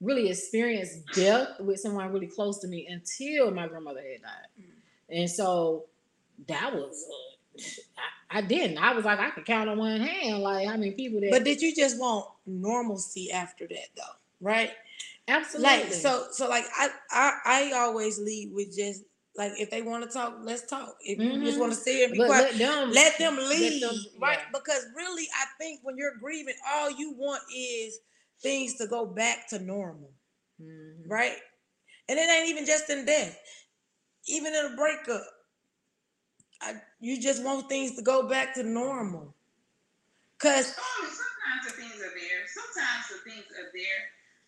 [0.00, 4.66] really experience death with someone really close to me until my grandmother had died,
[5.10, 5.86] and so
[6.48, 7.04] that was.
[7.08, 7.62] Uh,
[7.98, 8.78] I, I didn't.
[8.78, 11.30] I was like, I could count on one hand, like how many people that.
[11.30, 14.02] but did you just want normalcy after that, though?
[14.40, 14.70] Right?
[15.28, 19.02] Absolutely, Like so, so like I, I, I always lead with just
[19.36, 20.94] like if they want to talk, let's talk.
[21.02, 23.36] If you just want to sit here and be But quiet, let them let them
[23.36, 24.38] let leave, them- right?
[24.40, 24.48] yeah.
[24.52, 27.98] Because really, I think when you're grieving, all you want is
[28.42, 30.10] things to go back to normal.
[30.60, 31.04] Mhm.
[31.08, 31.36] right?
[32.08, 33.38] And it ain't even just in death,
[34.26, 35.22] even in a breakup.
[36.60, 39.34] I, you just want things to go back to normal.
[40.38, 42.46] Cause sometimes the things are there.
[42.46, 44.00] Sometimes the things are there,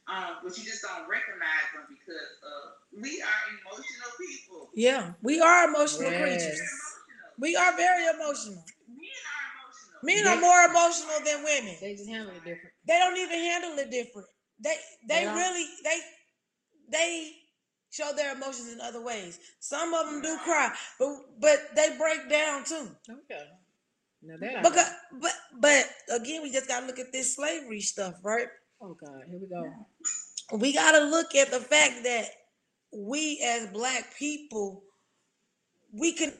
[0.08, 4.70] um, but you just don't recognize them because uh, we are emotional people.
[4.74, 6.20] yeah, we are emotional Yes.
[6.20, 6.60] Creatures.
[6.60, 7.40] emotional.
[7.40, 8.64] We are very emotional.
[8.88, 10.00] Men are emotional.
[10.04, 11.76] Men are more emotional than women.
[11.80, 12.72] They just handle it different.
[12.86, 14.28] They don't even handle it different.
[14.60, 14.76] They
[15.08, 15.98] they They really they
[16.90, 17.32] they
[17.90, 19.38] show their emotions in other ways.
[19.60, 21.08] Some of them do cry, but
[21.40, 22.88] but they break down too.
[23.08, 23.42] Okay.
[24.22, 25.18] Now that Because know.
[25.20, 25.84] but but
[26.20, 28.48] again, we just gotta look at this slavery stuff, right?
[28.80, 29.72] Oh God, here we go.
[30.52, 32.26] We gotta look at the fact that
[32.92, 34.85] we as black people,
[35.92, 36.33] we can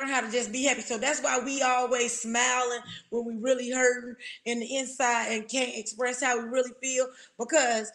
[0.00, 0.80] learn how to just be happy.
[0.80, 5.76] So that's why we always smiling when we really hurting in the inside and can't
[5.76, 7.06] express how we really feel
[7.38, 7.90] because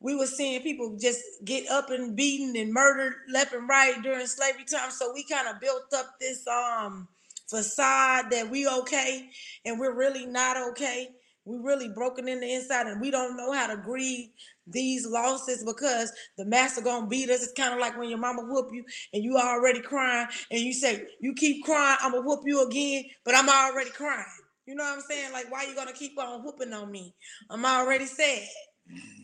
[0.00, 4.26] we were seeing people just get up and beaten and murdered left and right during
[4.26, 4.90] slavery time.
[4.90, 7.08] So we kind of built up this um
[7.48, 9.28] facade that we okay
[9.64, 11.08] and we're really not okay.
[11.46, 14.30] We really broken in the inside and we don't know how to grieve
[14.66, 17.42] these losses because the master gonna beat us.
[17.42, 20.72] It's kind of like when your mama whoop you and you already crying and you
[20.72, 24.24] say, You keep crying, I'm gonna whoop you again, but I'm already crying.
[24.66, 25.32] You know what I'm saying?
[25.32, 27.14] Like, why you gonna keep on whooping on me?
[27.50, 28.48] I'm already sad.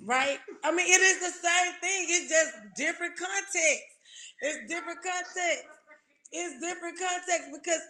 [0.04, 0.38] Right?
[0.64, 3.85] I mean, it is the same thing, it's just different context.
[4.42, 5.64] It's different context.
[6.33, 7.80] It's different context because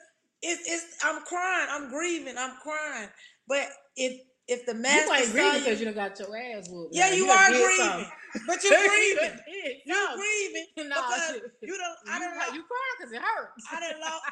[0.43, 3.09] it's it's I'm crying, I'm grieving, I'm crying.
[3.49, 6.37] But if if the You master ain't saw grieving you, because you done got your
[6.37, 6.95] ass whooped.
[6.95, 8.07] yeah, Now, you are grieving,
[8.47, 9.39] but you're grieving.
[9.47, 11.97] You You're grieving No, because you- you don't.
[12.11, 12.35] I you, didn't.
[12.35, 13.65] cry- you crying because it hurts.
[13.71, 14.23] I didn't lost.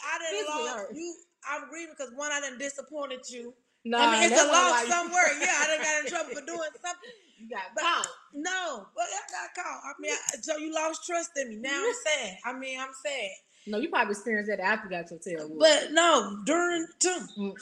[0.00, 1.14] I didn't Physically you.
[1.48, 3.52] I'm grieving because one, I didn't disappointed you.
[3.84, 5.28] No, I mean, it's a that's not why loss you- somewhere.
[5.38, 7.12] Yeah, I done got in trouble for doing something.
[7.38, 8.08] You got But- caught.
[8.34, 9.80] No, but I got caught.
[9.84, 11.56] I mean, I, so you lost trust in me.
[11.56, 12.36] Now I'm sad.
[12.46, 13.30] I mean, I'm sad.
[13.66, 15.58] No, you probably experienced that after you got your tail whooped.
[15.60, 17.54] But no, during too.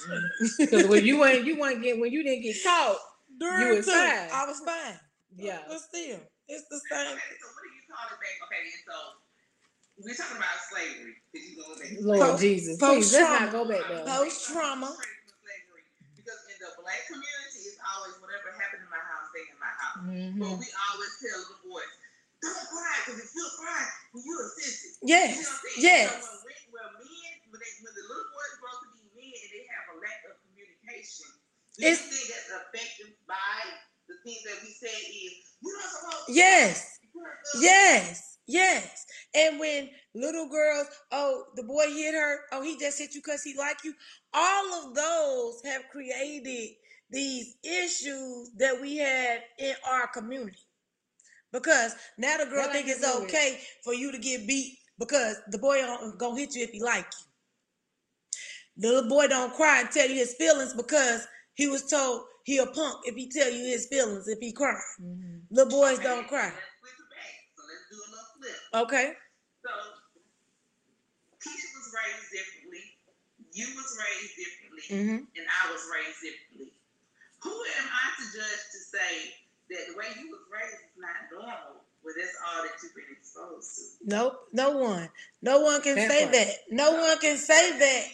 [0.59, 2.99] because when you ain't you ain't get when you didn't get caught,
[3.41, 4.29] During You was too, fine.
[4.33, 4.99] I was fine.
[5.37, 5.59] yeah.
[5.67, 7.09] But still, it's the same.
[7.09, 8.37] Okay, so what do you call it back?
[8.45, 8.97] Okay, and so
[10.05, 11.15] we're talking about slavery.
[11.33, 11.91] Because you go back.
[12.05, 14.05] Lord Post- Jesus, please let's not go back there.
[14.05, 14.93] Post trauma.
[16.17, 19.73] Because in the black community, it's always whatever happened in my house, stay in my
[19.77, 20.01] house.
[20.05, 20.57] But Mhm.
[20.61, 21.93] we always tell the boys,
[22.53, 24.91] cry, because if you cry, well, you're a sissy.
[25.01, 25.81] You know Yes, what I'm saying?
[25.85, 26.09] yes.
[26.13, 29.51] So when, when men, when, they, when the little boys grow to be men and
[29.55, 31.29] they have a lack of communication,
[31.79, 33.59] do It's- you think that's affected by
[34.09, 36.99] the things that we say is, you're not supposed to Yes.
[37.15, 39.07] You're Yes, yes.
[39.35, 43.43] And when little girls, oh, the boy hit her, oh, he just hit you because
[43.43, 43.95] he like you.
[44.35, 46.77] All of those have created
[47.11, 50.59] these issues that we have in our community.
[51.55, 53.23] Because now the girl That think it's good.
[53.31, 56.83] okay for you to get beat because the boy don't- gonna hit you if he
[56.83, 57.27] like you.
[58.83, 62.59] The little boy don't cry and tell you his feelings because he was told he
[62.59, 64.75] a punk if he tell you his feelings if he cry.
[65.01, 65.43] Mhm.
[65.51, 66.51] Little boys Okay, don't cry.
[66.51, 67.35] Let's flip it back.
[67.57, 68.61] So let's do a flip.
[68.83, 69.17] Okay.
[69.63, 69.71] So
[71.39, 72.99] Keisha was raised differently.
[73.53, 74.83] You was raised differently.
[74.91, 75.39] Mm-hmm.
[75.39, 76.73] and I was raised differently.
[77.45, 79.35] Who am I to judge to say
[79.71, 81.81] that the way you was raised is not normal?
[82.05, 83.83] Well, that's all that you've been exposed to.
[84.05, 85.09] Nope, no one.
[85.41, 86.33] No one can That say part.
[86.35, 86.49] that.
[86.71, 87.79] No one can say that.
[87.81, 88.05] That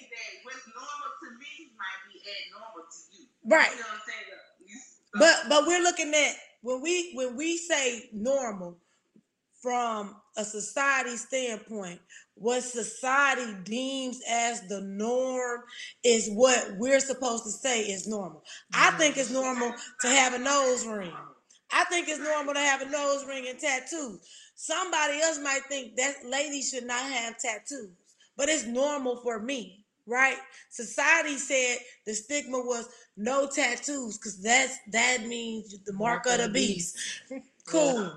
[0.45, 3.27] what's normal to me might be abnormal to you.
[3.45, 3.71] Right.
[3.73, 4.27] You know what I'm saying?
[4.67, 4.81] You-
[5.19, 8.79] But but we're looking at when we when we say normal
[9.61, 12.01] from a society standpoint,
[12.35, 15.63] what society deems as the norm
[16.05, 18.43] is what we're supposed to say is normal.
[18.73, 21.13] I think it's normal to have a nose ring.
[21.72, 24.20] I think it's normal to have a nose ring and tattoos.
[24.54, 27.90] Somebody else might think that lady should not have tattoos,
[28.37, 30.37] but it's normal for me, right?
[30.71, 36.48] Society said the stigma was no tattoos because that's that means the mark, of the
[36.48, 36.98] beast.
[37.66, 38.12] Cool,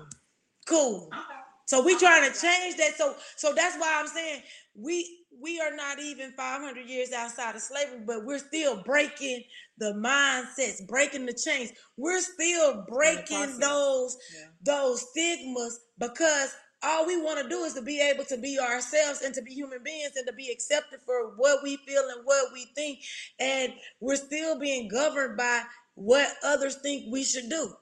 [0.66, 1.08] cool.
[1.12, 1.40] Okay.
[1.66, 2.94] So we trying to change that.
[2.96, 4.42] So so that's why I'm saying
[4.74, 9.42] we we are not even 500 years outside of slavery, but we're still breaking
[9.78, 11.72] the mindsets, breaking the chains.
[11.96, 14.46] We're still breaking those Yeah.
[14.62, 19.22] those stigmas because all we want to do is to be able to be ourselves
[19.22, 22.52] and to be human beings and to be accepted for what we feel and what
[22.52, 22.98] we think.
[23.38, 25.62] And we're still being governed by
[25.94, 27.74] what others think we should do.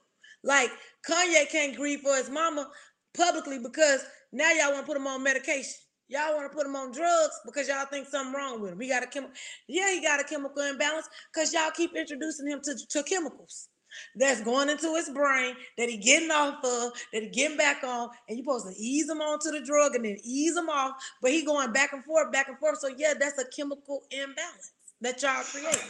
[0.43, 0.71] Like
[1.07, 2.69] Kanye can't grieve for his mama
[3.13, 5.73] publicly because now y'all want to put him on medication.
[6.13, 8.79] Y'all want to put him on drugs because y'all think something wrong with him.
[8.79, 9.33] He got a chemical.
[9.67, 13.69] Yeah, he got a chemical imbalance because y'all keep introducing him to, to chemicals
[14.15, 18.09] that's going into his brain that he getting off of, that he getting back on,
[18.29, 21.31] and you're supposed to ease him onto the drug and then ease him off, but
[21.31, 22.77] he going back and forth, back and forth.
[22.77, 25.65] So yeah, that's a chemical imbalance that y'all create.
[25.65, 25.89] Anybody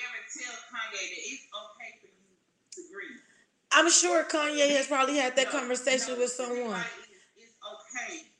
[0.00, 2.32] ever tell Kanye that it's okay for you
[2.72, 3.20] to grieve?
[3.70, 6.80] I'm sure Kanye has probably had that No, conversation no, with someone.
[7.36, 7.52] It's
[8.00, 8.31] okay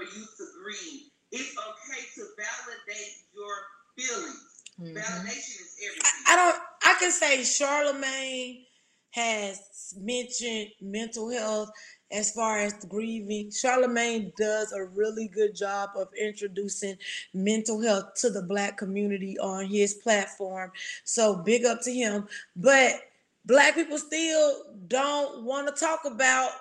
[0.00, 1.02] for you to grieve.
[1.32, 3.54] It's okay to validate your
[3.96, 4.62] feelings.
[4.80, 4.94] Mhm.
[4.94, 6.02] Validation is everything.
[6.26, 6.62] I, I don't.
[6.82, 8.66] I can say Charlemagne
[9.10, 11.70] has mentioned mental health
[12.12, 13.50] as far as grieving.
[13.50, 16.96] Charlemagne does a really good job of introducing
[17.34, 20.72] mental health to the black community on his platform.
[21.04, 22.28] So big up to him.
[22.56, 23.00] But
[23.44, 26.52] black people still don't want to talk about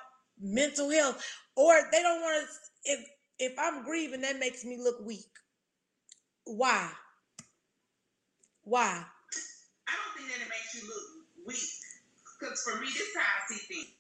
[0.42, 1.24] mental health,
[1.56, 2.48] or they don't want
[2.86, 2.98] to.
[3.40, 5.32] If I'm grieving, that makes me look weak.
[6.44, 6.92] Why?
[8.64, 9.04] Why?
[9.88, 11.72] I don't think that it makes you look weak.
[12.40, 13.96] Because for me, this is how I see things.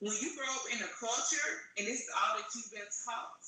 [0.00, 3.40] When you grow up in a culture and this is all that you've been taught,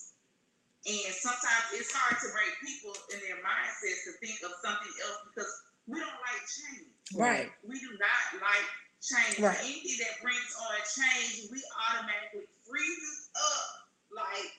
[0.86, 5.20] and sometimes it's hard to break people in their mindsets to think of something else
[5.32, 5.50] because
[5.88, 6.88] we don't like change.
[7.16, 7.50] Right.
[7.66, 8.68] We do not like
[9.00, 9.40] change.
[9.40, 9.58] Right.
[9.64, 11.60] Anything that brings on change, we
[11.90, 13.83] automatically freezes up.
[14.14, 14.50] Like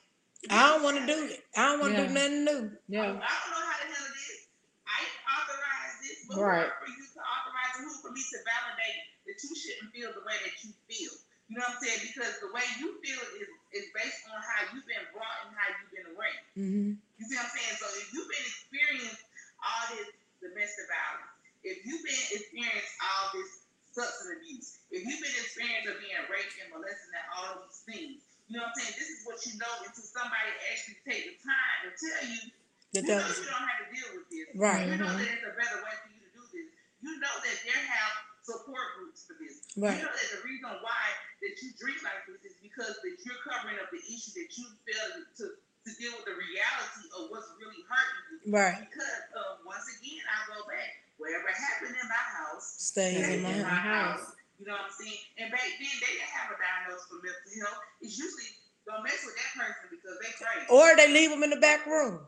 [0.52, 1.40] I don't want to do it.
[1.56, 2.08] I don't want to Yeah.
[2.08, 2.62] do nothing new.
[2.88, 3.02] Yeah.
[3.02, 3.12] I Yeah.
[3.12, 4.46] don't know how to handle this.
[4.86, 5.00] I
[5.32, 6.68] authorize this, but Right.
[6.70, 10.12] who for you to authorize and who for me to validate that you shouldn't feel
[10.12, 11.12] the way that you feel.
[11.48, 12.00] You know what I'm saying?
[12.10, 15.66] Because the way you feel is, is based on how you've been brought and how
[15.78, 16.46] you've been raised.
[16.54, 17.76] hmm You see what I'm saying?
[17.80, 19.18] So if you've been experiencing
[19.62, 20.08] all this
[20.42, 21.32] domestic violence,
[21.62, 23.50] if you've been experiencing all this
[23.94, 28.25] substance abuse, if you've been experiencing of being raped and molested and all these things,
[28.46, 28.94] you know what I'm saying?
[28.98, 32.40] This is what you know until somebody actually take the time to tell you
[32.94, 34.46] That you know you don't have to deal with this.
[34.54, 34.86] Right.
[34.86, 35.18] You know Mhm.
[35.20, 36.68] that it's a better way for you to do this.
[37.02, 38.12] You know that there have
[38.46, 39.58] support groups for this.
[39.76, 39.98] Right.
[39.98, 41.04] You know that the reason why
[41.42, 44.66] that you drink like this is because that you're covering up the issue that you
[44.86, 45.06] feel
[45.42, 48.54] to, to deal with the reality of what's really hurting you.
[48.54, 48.78] Right.
[48.86, 51.02] Because uh, once again, I go back.
[51.18, 54.20] Whatever happened in my house, Stays in my In my house.
[54.20, 54.35] house.
[54.58, 55.20] You know what I'm saying?
[55.36, 57.80] And back then, they didn't have a diagnosis for mental health.
[58.00, 58.48] It's usually
[58.88, 60.66] don't mess with that person because they crazy.
[60.72, 62.24] Or they leave them in the back room.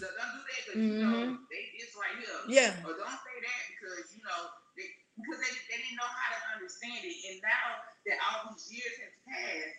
[0.00, 1.38] So Don't do that because you know Mhm.
[1.52, 2.38] they this right here.
[2.48, 2.72] Yeah.
[2.82, 4.88] Or don't say that because you know they
[5.20, 7.16] because they, they didn't know how to understand it.
[7.30, 7.66] And now
[8.08, 9.76] that all these years has passed,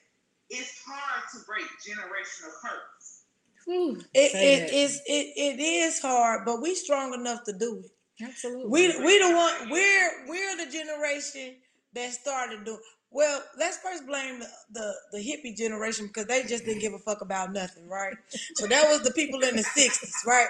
[0.54, 3.26] it's hard to break generational hurts.
[3.66, 4.00] Whew.
[4.14, 4.74] It, Say it that.
[4.74, 7.92] is it, it is hard, but we strong enough to do it.
[8.24, 8.70] Absolutely.
[8.70, 11.58] We we the one we're we're the generation
[11.94, 12.80] that started doing
[13.14, 16.98] well, let's first blame the, the, the hippie generation because they just didn't give a
[16.98, 18.16] fuck about nothing, right?
[18.56, 20.48] So that was the people in the sixties, right?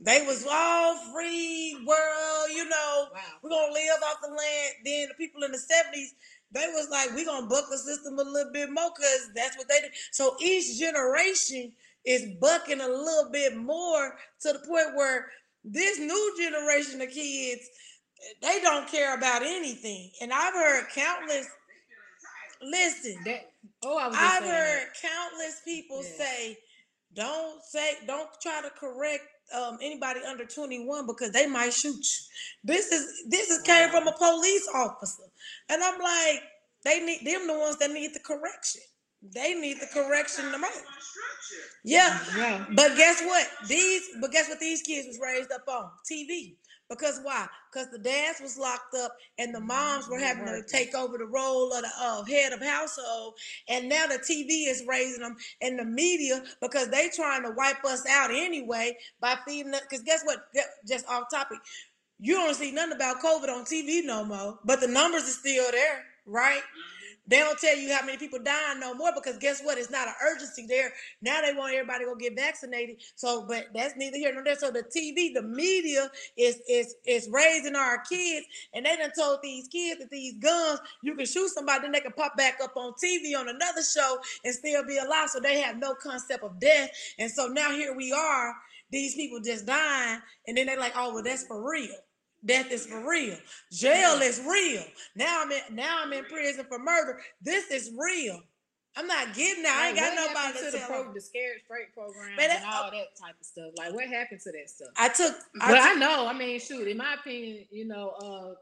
[0.00, 3.20] They was all free world, you know, wow.
[3.42, 4.74] we're gonna live off the land.
[4.84, 6.08] Then the people in the 70s,
[6.52, 9.68] they was like, we're gonna buck the system a little bit more because that's what
[9.68, 9.88] they do.
[10.10, 11.72] So each generation
[12.04, 15.26] is bucking a little bit more to the point where
[15.64, 17.68] this new generation of kids,
[18.42, 20.10] they don't care about anything.
[20.20, 22.70] And I've heard countless They feel entitled.
[22.70, 23.52] listen, That,
[23.84, 26.24] oh, I was I've heard countless people Yeah.
[26.24, 26.58] say,
[27.14, 32.26] "Don't say, don't try to correct um, anybody under 21 because they might shoot you."
[32.64, 35.24] This is this is came from a police officer,
[35.68, 36.42] and I'm like,
[36.84, 38.82] they need them the ones that need the correction.
[39.22, 40.72] They need the correction the most.
[40.74, 41.68] they want structure.
[41.84, 42.18] Yeah.
[42.36, 42.64] Yeah.
[42.74, 43.46] but guess what?
[43.68, 44.60] These, but guess what?
[44.60, 46.56] These kids was raised up on TV.
[46.90, 47.46] Because why?
[47.72, 51.24] Because the dads was locked up and the moms were having to take over the
[51.24, 53.34] role of the uh, head of household.
[53.68, 57.84] And now the TV is raising them and the media because they trying to wipe
[57.84, 59.82] us out anyway by feeding us.
[59.82, 60.40] Because guess what?
[60.86, 61.58] Just off topic,
[62.18, 65.70] you don't see nothing about COVID on TV no more, but the numbers are still
[65.70, 66.62] there, right?
[67.30, 69.78] They don't tell you how many people dying no more because guess what?
[69.78, 70.92] It's not an urgency there.
[71.22, 72.96] Now they want everybody to go get vaccinated.
[73.14, 74.56] So, but that's neither here nor there.
[74.56, 79.38] So the TV, the media is is is raising our kids, and they done told
[79.42, 82.76] these kids that these guns, you can shoot somebody, then they can pop back up
[82.76, 85.30] on TV on another show and still be alive.
[85.30, 86.90] So they have no concept of death.
[87.16, 88.54] And so now here we are,
[88.90, 91.94] these people just dying, and then they're like, oh well, that's for real.
[92.44, 93.36] Death is for real.
[93.72, 94.82] Jail is real.
[95.16, 97.20] Now I'm in now I'm in prison for murder.
[97.42, 98.40] This is real.
[98.96, 99.72] I'm not getting out.
[99.76, 102.90] I ain't got nobody to to the, pro, the scared straight program Man, and all
[102.90, 103.70] that type of stuff?
[103.78, 104.88] Like, what happened to that stuff?
[104.96, 105.34] I took.
[105.60, 106.26] I took- I know.
[106.26, 106.88] I mean, shoot.
[106.88, 108.54] In my opinion, you know, uh,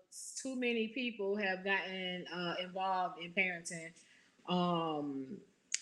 [0.42, 3.90] too many people have gotten uh, involved in parenting
[4.48, 5.26] um,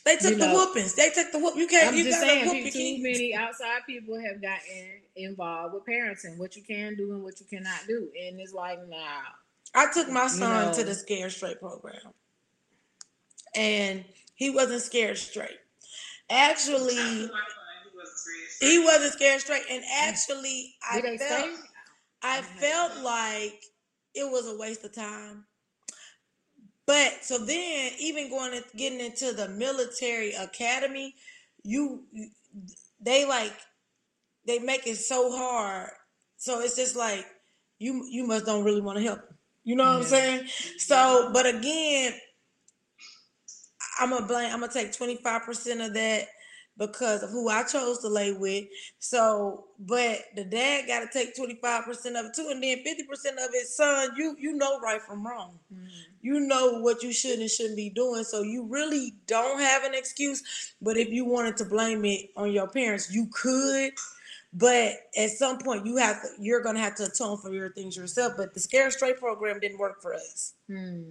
[0.05, 0.95] They took the know, whoopings.
[0.95, 1.57] They took the whoop.
[1.57, 1.89] You can't.
[1.89, 6.63] I'm you just saying, too many outside people have gotten involved with parenting, what you
[6.63, 9.23] can do and what you cannot do, and it's like, nah.
[9.75, 10.85] I took my son to know.
[10.85, 12.13] the Scared Straight program,
[13.55, 14.05] and
[14.35, 15.59] he wasn't scared straight.
[16.31, 17.31] Actually, I feel like,
[17.85, 18.27] he was
[18.61, 20.09] a he wasn't scared straight, and mm.
[20.09, 21.63] actually, I Did they felt stay?
[22.23, 23.63] I felt like
[24.15, 25.45] it was a waste of time.
[26.87, 31.15] But so then, even going and getting into the military academy,
[31.65, 32.05] you
[33.01, 33.53] they like
[34.47, 35.91] they make it so hard.
[36.37, 37.27] So it's just like
[37.79, 39.19] you you must don't really want to help.
[39.19, 39.37] 'em.
[39.65, 40.47] You know what I'm saying?
[40.79, 42.15] So, but again,
[43.99, 44.53] I'm gonna blame.
[44.53, 46.29] I'm gonna take 25 percent of that
[46.79, 48.67] because of who I chose to lay with.
[48.99, 53.05] So, but the dad got to take 25 percent of it too, and then 50
[53.05, 54.11] percent of it, son.
[54.17, 55.59] You you know right from wrong.
[55.75, 55.89] Mm.
[56.21, 58.25] You know what you should and shouldn't be doing.
[58.25, 60.43] So you really don't have an excuse.
[60.81, 63.93] But if you wanted to blame it on your parents, you could.
[64.53, 66.29] But at some point, you have to.
[66.39, 68.35] You're gonna have to atone for your things yourself.
[68.37, 70.55] But the Scare Straight program didn't work for us.
[70.69, 71.03] Hmm.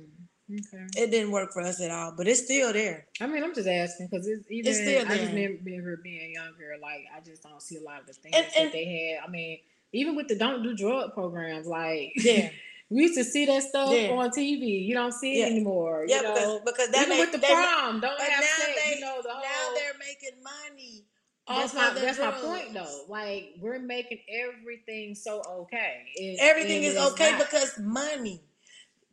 [0.52, 0.86] Okay.
[0.96, 2.14] It didn't work for us at all.
[2.16, 3.08] But it's still there.
[3.20, 4.70] I mean, I'm just asking because it's even.
[4.72, 5.50] It's still I just there.
[5.64, 6.76] remember, being younger.
[6.82, 8.86] Like I just don't see a lot of the things And- and- that they
[9.20, 9.28] had.
[9.28, 9.60] I mean,
[9.92, 12.50] even with the don't do drug programs, like Yeah.
[12.90, 14.10] we used to see that stuff Yeah.
[14.12, 14.86] on TV.
[14.86, 15.46] You don't see it Yeah.
[15.56, 16.06] anymore.
[16.08, 16.34] Yeah, know?
[16.34, 18.82] because because that even made, with the prom, don't have sex.
[18.86, 21.06] they you know the whole, now they're making money.
[21.48, 23.06] That's my that's my point though.
[23.08, 26.04] Like we're making everything so okay.
[26.16, 27.40] It- Everything and is okay not.
[27.40, 28.42] because money.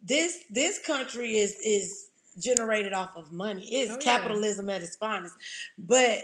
[0.03, 2.09] This this country is is
[2.39, 3.63] generated off of money.
[3.71, 4.19] It's Oh, yeah.
[4.19, 5.35] capitalism at its finest.
[5.79, 6.21] But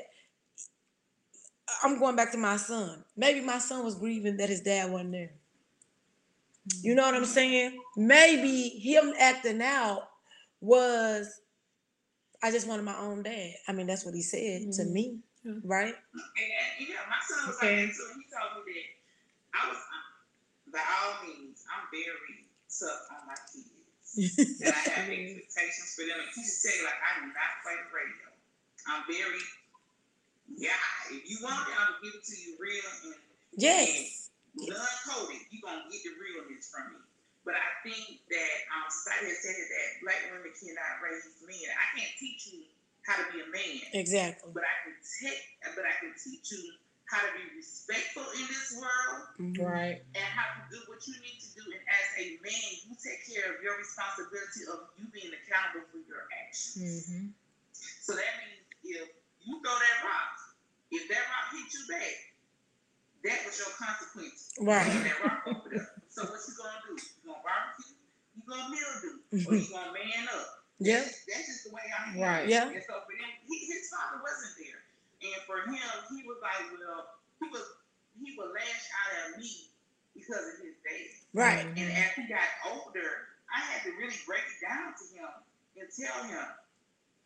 [1.82, 3.04] I'm going back to my son.
[3.16, 5.32] Maybe my son was grieving that his dad wasn't there.
[6.82, 7.78] You know what I'm saying?
[7.96, 10.08] Maybe him acting out
[10.60, 11.40] was
[12.42, 13.54] I just wanted my own dad.
[13.66, 14.92] I mean, that's what he said to Mhm.
[14.92, 15.18] me,
[15.48, 15.64] Yeah.
[15.64, 15.96] right?
[15.96, 17.88] And, and yeah, my son was Okay.
[17.88, 18.20] like that too.
[18.20, 18.88] He told me that
[19.56, 19.80] I was,
[20.72, 23.72] by all means, I'm very tough on my kids.
[24.60, 26.20] and I have expectations for them.
[26.20, 28.28] And he just say, like, I do not play the radio.
[28.88, 29.42] I'm very,
[30.56, 30.80] yeah,
[31.12, 33.16] if you want it, I'm going to give it to you real and
[33.56, 34.30] Yes.
[34.56, 35.40] non-coded.
[35.52, 37.00] You're going to get the realness from me.
[37.44, 41.68] But I think that um, society has said that black women cannot raise men.
[41.72, 42.64] I can't teach you
[43.08, 43.80] how to be a man.
[43.96, 44.52] Exactly.
[44.52, 45.40] but I can take,
[45.74, 46.60] but I can teach you
[47.08, 49.56] how to be respectful in this world Mhm.
[49.64, 50.04] right.
[50.12, 51.64] and how to do what you need to do.
[51.72, 56.04] And as a man, you take care of your responsibility of you being accountable for
[56.04, 57.08] your actions.
[57.08, 57.32] hmm
[58.04, 59.08] So that means if
[59.40, 60.36] you throw that rock,
[60.92, 62.12] if that rock hit you back,
[63.24, 64.52] that was your consequence.
[64.60, 64.84] Right.
[64.92, 65.88] threw That rock over there.
[66.12, 66.92] So what you gonna do?
[66.92, 67.96] You gonna barbecue?
[68.36, 69.48] You gonna mildew?
[69.48, 70.57] Or you gonna man up?
[70.78, 71.02] Yeah.
[71.02, 72.20] That's, that's just the way I am.
[72.20, 72.48] Right.
[72.48, 72.70] Yeah.
[72.70, 74.80] And so for him, he, his father wasn't there,
[75.26, 75.74] and for him,
[76.14, 77.06] he was like, well,
[77.42, 77.66] he was
[78.18, 79.70] he would lash out at me
[80.14, 81.10] because of his dad.
[81.34, 81.66] Right.
[81.66, 81.78] Mhm.
[81.82, 85.30] And as he got older, I had to really break it down to him
[85.78, 86.46] and tell him,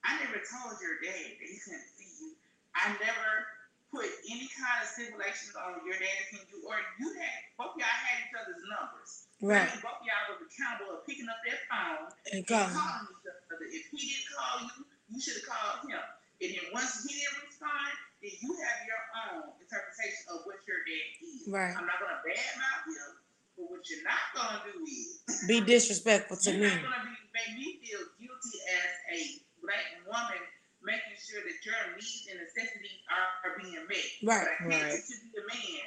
[0.05, 2.32] I never told your dad that he couldn't see you.
[2.76, 3.46] I never
[3.92, 7.88] put any kind of stipulations on your dad can do, or you had both y'all
[7.88, 9.22] had each other's numbers.
[9.43, 9.66] Right.
[9.66, 13.66] And both y'all was accountable of picking up that phone And and calling each other.
[13.66, 15.99] If he didn't call you, you should have called him.
[15.99, 17.90] And then once he didn't respond,
[18.22, 21.43] then you have your own interpretation of what your dad is.
[21.51, 21.74] Right.
[21.74, 23.11] I'm not gonna badmouth him,
[23.59, 26.62] but what you're not gonna do is Be disrespectful to me.
[26.70, 29.18] you're not gonna be, make me feel guilty as a
[29.59, 30.43] black woman,
[30.86, 34.07] making sure that your needs and necessities are, are being met.
[34.22, 34.47] Right.
[34.47, 35.03] But I can't Right.
[35.03, 35.86] teach you to be a man,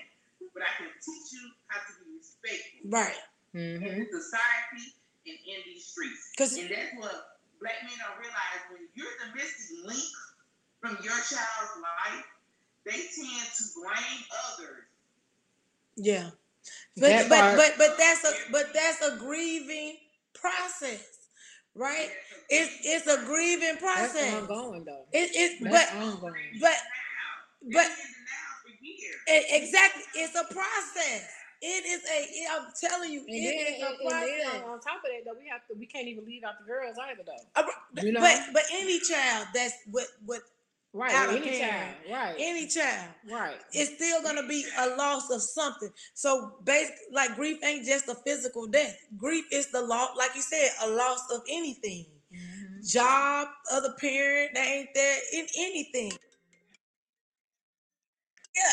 [0.51, 3.15] but I can teach you how to be respectful Right.
[3.55, 4.91] Hmm in society
[5.25, 6.35] and in these streets.
[6.59, 10.11] and that's what black men don't realize when you're the missing link
[10.81, 12.25] from your child's life,
[12.85, 14.83] they tend to blame others.
[15.95, 16.29] Yeah.
[16.97, 19.97] That But but part- but but that's a but that's a grieving
[20.33, 21.01] process,
[21.75, 22.09] right?
[22.49, 24.13] It's it's a grieving process.
[24.13, 24.49] That's process.
[24.49, 25.05] ongoing though.
[25.13, 26.59] It it That's but ongoing.
[26.59, 29.15] but now, but- They've been in denial for years.
[29.27, 31.23] it, exactly it's a process.
[31.67, 34.63] It is a it- I'm telling you, And it then, is a and, and then
[34.63, 36.65] on, on top of that, though, we have to we can't even leave out the
[36.65, 37.61] girls either, though.
[37.61, 37.65] Uh,
[38.03, 38.19] You know?
[38.21, 40.43] But but any child that's with with
[40.93, 41.97] Right, any hand.
[42.07, 43.57] child, right, any child, right.
[43.73, 45.89] it's still gonna be a loss of something.
[46.13, 48.95] So basic like grief ain't just a physical death.
[49.17, 52.05] Grief is the loss, like you said, a loss of anything.
[52.33, 52.89] Mhm.
[52.89, 56.13] Job, other parent, they ain't there in anything.
[58.55, 58.71] Yeah,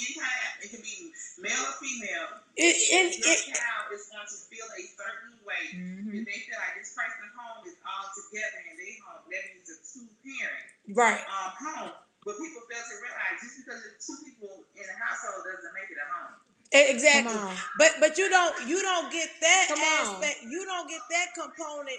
[0.00, 0.96] You're gonna feel- yeah, anytime, it can be
[1.44, 2.28] male or female.
[2.56, 5.64] it, it, Your it, child is going to feel a certain way.
[5.76, 6.12] Mhm.
[6.16, 9.68] If they feel like this person home is all together and they home, that means
[9.68, 11.20] a two parent Right.
[11.28, 11.92] um, home.
[12.24, 15.88] But people fail to realize just because there's two people in a household doesn't make
[15.92, 16.34] it a home.
[16.72, 17.34] Exactly.
[17.78, 20.22] But but you don't you don't get that Come on.
[20.22, 20.42] aspect.
[20.44, 21.98] You don't get that component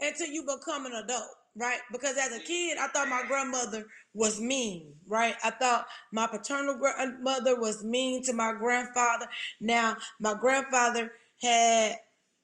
[0.00, 1.28] until you become an adult,
[1.58, 1.80] right?
[1.92, 5.34] Because as a kid, I thought my grandmother was mean, right?
[5.44, 9.26] I thought my paternal grandmother was mean to my grandfather.
[9.60, 11.96] Now my grandfather had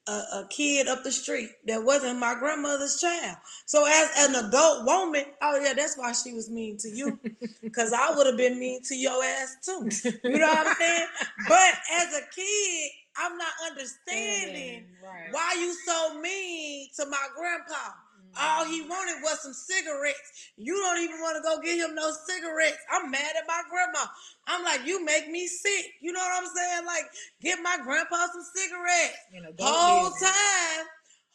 [0.06, 3.36] a, a kid up the street that wasn't my grandmother's child.
[3.66, 7.18] So as an adult woman, oh yeah, that's why she was mean to you.
[7.74, 9.88] Cause I would have been mean to your ass too.
[10.24, 11.06] You know what I'm saying?
[11.48, 15.32] But as a kid, I'm not understanding Right.
[15.32, 17.92] why you so mean to my grandpa.
[18.38, 20.50] All he wanted was some cigarettes.
[20.56, 22.78] You don't even want to go get him no cigarettes.
[22.90, 24.06] I'm mad at my grandma.
[24.46, 25.86] I'm like, you make me sick.
[26.00, 26.86] You know what I'm saying?
[26.86, 27.04] Like,
[27.40, 29.18] give my grandpa some cigarettes.
[29.32, 30.86] You know, Whole time,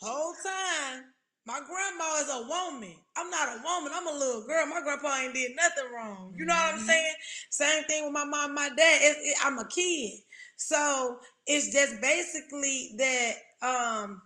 [0.02, 1.06] whole time,
[1.46, 2.96] my grandma is a woman.
[3.18, 3.92] I'm not a woman.
[3.94, 4.66] I'm a little girl.
[4.68, 6.34] My grandpa ain't did nothing wrong.
[6.38, 6.86] You know what I'm Mhm.
[6.86, 7.14] saying?
[7.50, 9.00] Same thing with my mom, my dad.
[9.02, 10.20] It's, it, I'm a kid,
[10.58, 13.34] so it's just basically that.
[13.62, 14.22] Um,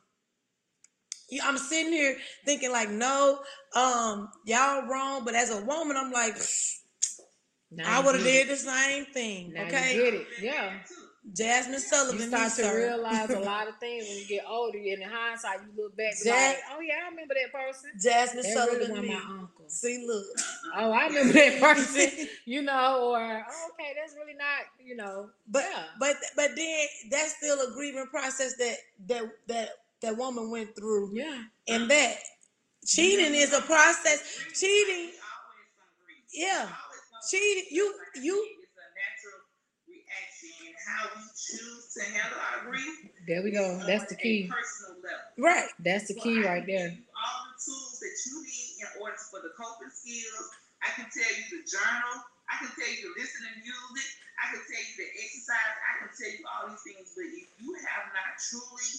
[1.43, 3.39] I'm sitting here thinking like, no,
[3.75, 5.23] um, y'all wrong.
[5.25, 6.35] But as a woman, I'm like,
[7.85, 8.49] I would have did it.
[8.49, 9.53] the same thing.
[9.53, 10.27] Now okay, get it.
[10.41, 10.73] Yeah.
[11.33, 12.15] Jazmine Sullivan.
[12.19, 12.77] You me, start to sir.
[12.89, 14.77] realize a lot of things when you get older.
[14.77, 17.91] And in hindsight, you look back and like, oh yeah, I remember that person.
[17.95, 19.01] Jazmine That Sullivan.
[19.01, 19.07] me.
[19.07, 19.65] my uncle.
[19.69, 20.25] See, look.
[20.75, 22.27] Oh, I remember that person.
[22.45, 25.83] you know, or oh, okay, that's really not, you know, But yeah.
[25.99, 28.75] but but then that's still a grieving process that
[29.07, 29.69] that that
[30.03, 31.43] that woman went through, Yeah.
[31.67, 32.17] and that
[32.85, 34.21] cheating is a process.
[34.53, 35.11] Cheating,
[36.33, 36.69] yeah,
[37.29, 37.65] cheating.
[37.71, 39.39] You you It's a natural
[39.87, 43.09] reaction and how we choose to handle our grief.
[43.27, 43.79] There we go.
[43.87, 44.51] That's the key.
[44.51, 45.19] Personal level.
[45.39, 46.89] right, That's the So key I right there.
[47.15, 50.45] All the tools that you need in order for the coping skills.
[50.83, 52.15] I can tell you the journal.
[52.51, 54.09] I can tell you to listen to music.
[54.35, 55.75] I can tell you to exercise.
[55.79, 57.07] I can tell you all these things.
[57.15, 58.91] But if you have not truly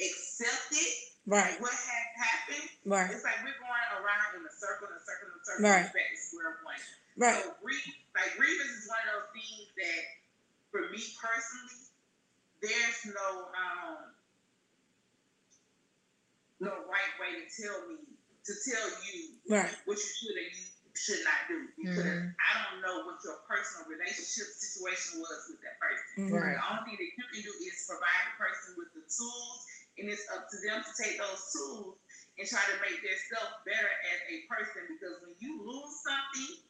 [0.00, 0.88] accepted
[1.28, 5.04] right, what has happened, right, it's like we're going around in a circle, and a
[5.04, 5.86] circle, and a circle, Right.
[5.92, 6.80] back to square one.
[7.20, 7.84] right, So grief,
[8.16, 10.02] like grievance is one of those things that,
[10.72, 11.80] for me personally,
[12.64, 14.12] there's no um
[16.60, 17.96] no right way to tell me
[18.44, 20.64] to tell you right, what you should and you
[20.96, 22.34] should not do because Mhm.
[22.36, 26.28] I don't know what your personal relationship situation was with that person.
[26.28, 26.56] Right.
[26.56, 29.64] The only thing that you can do is provide the person with the tools,
[29.98, 31.98] and it's up to them to take those tools
[32.38, 34.86] and try to make themselves better as a person.
[34.90, 36.62] Because when you lose something,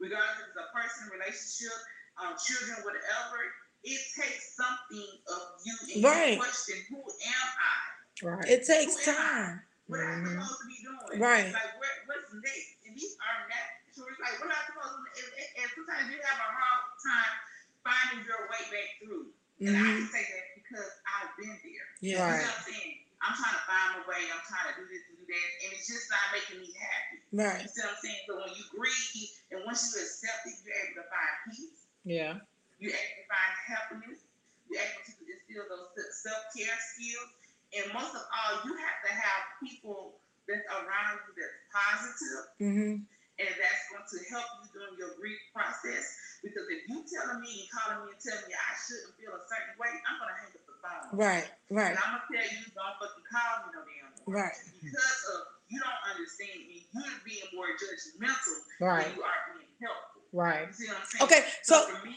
[0.00, 1.76] regardless if it's a person, relationship,
[2.20, 3.38] um, children, whatever,
[3.84, 6.34] it takes something of you and Right.
[6.36, 7.78] you question, who am I?
[8.22, 8.48] Right.
[8.48, 10.38] It takes time, What am I Mhm.
[10.38, 11.20] supposed to be doing?
[11.20, 11.52] Right.
[11.52, 12.68] Like, where, what's next?
[12.86, 14.06] And these are natural.
[14.20, 15.26] Like, what am I supposed to do?
[15.26, 17.34] And, and, and sometimes you have a hard time
[17.82, 19.34] finding your way back through.
[19.60, 21.89] And I hmm can say that because I've been there.
[22.00, 22.40] Yeah, Right.
[22.42, 22.96] what I'm saying?
[23.20, 24.22] I'm trying to find my way.
[24.32, 25.48] I'm trying to do this and do that.
[25.64, 27.16] And it's just not making me happy.
[27.36, 28.20] right, You see what I'm saying?
[28.24, 31.84] So when you grieve and once you accept it, you're able to find peace.
[32.08, 32.40] Yeah.
[32.80, 34.24] You're able to find happiness.
[34.72, 35.92] You're able to instill those
[36.24, 37.28] self care skills.
[37.76, 40.16] And most of all, you have to have people
[40.48, 42.94] that's around you that's positive hmm
[43.40, 46.12] and that's going to help you during your grief process.
[46.44, 49.40] Because if you telling me and calling me and telling me I shouldn't feel a
[49.48, 51.18] certain way, I'm gonna hang up phone.
[51.18, 54.34] right, right, And I'm gonna tell you, don't fucking call me no damn more.
[54.44, 59.06] right, Because of you don't understand me, you're being more judgmental Right.
[59.06, 60.22] than you are being helpful.
[60.32, 60.66] Right.
[60.68, 61.24] You see what I'm saying?
[61.24, 62.16] Okay, so for me,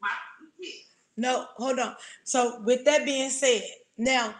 [0.00, 0.10] my
[0.58, 0.70] yeah.
[1.16, 1.96] No, hold on.
[2.24, 3.62] So with that being said,
[3.96, 4.34] now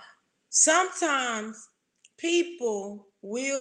[0.50, 1.68] sometimes
[2.16, 3.60] people will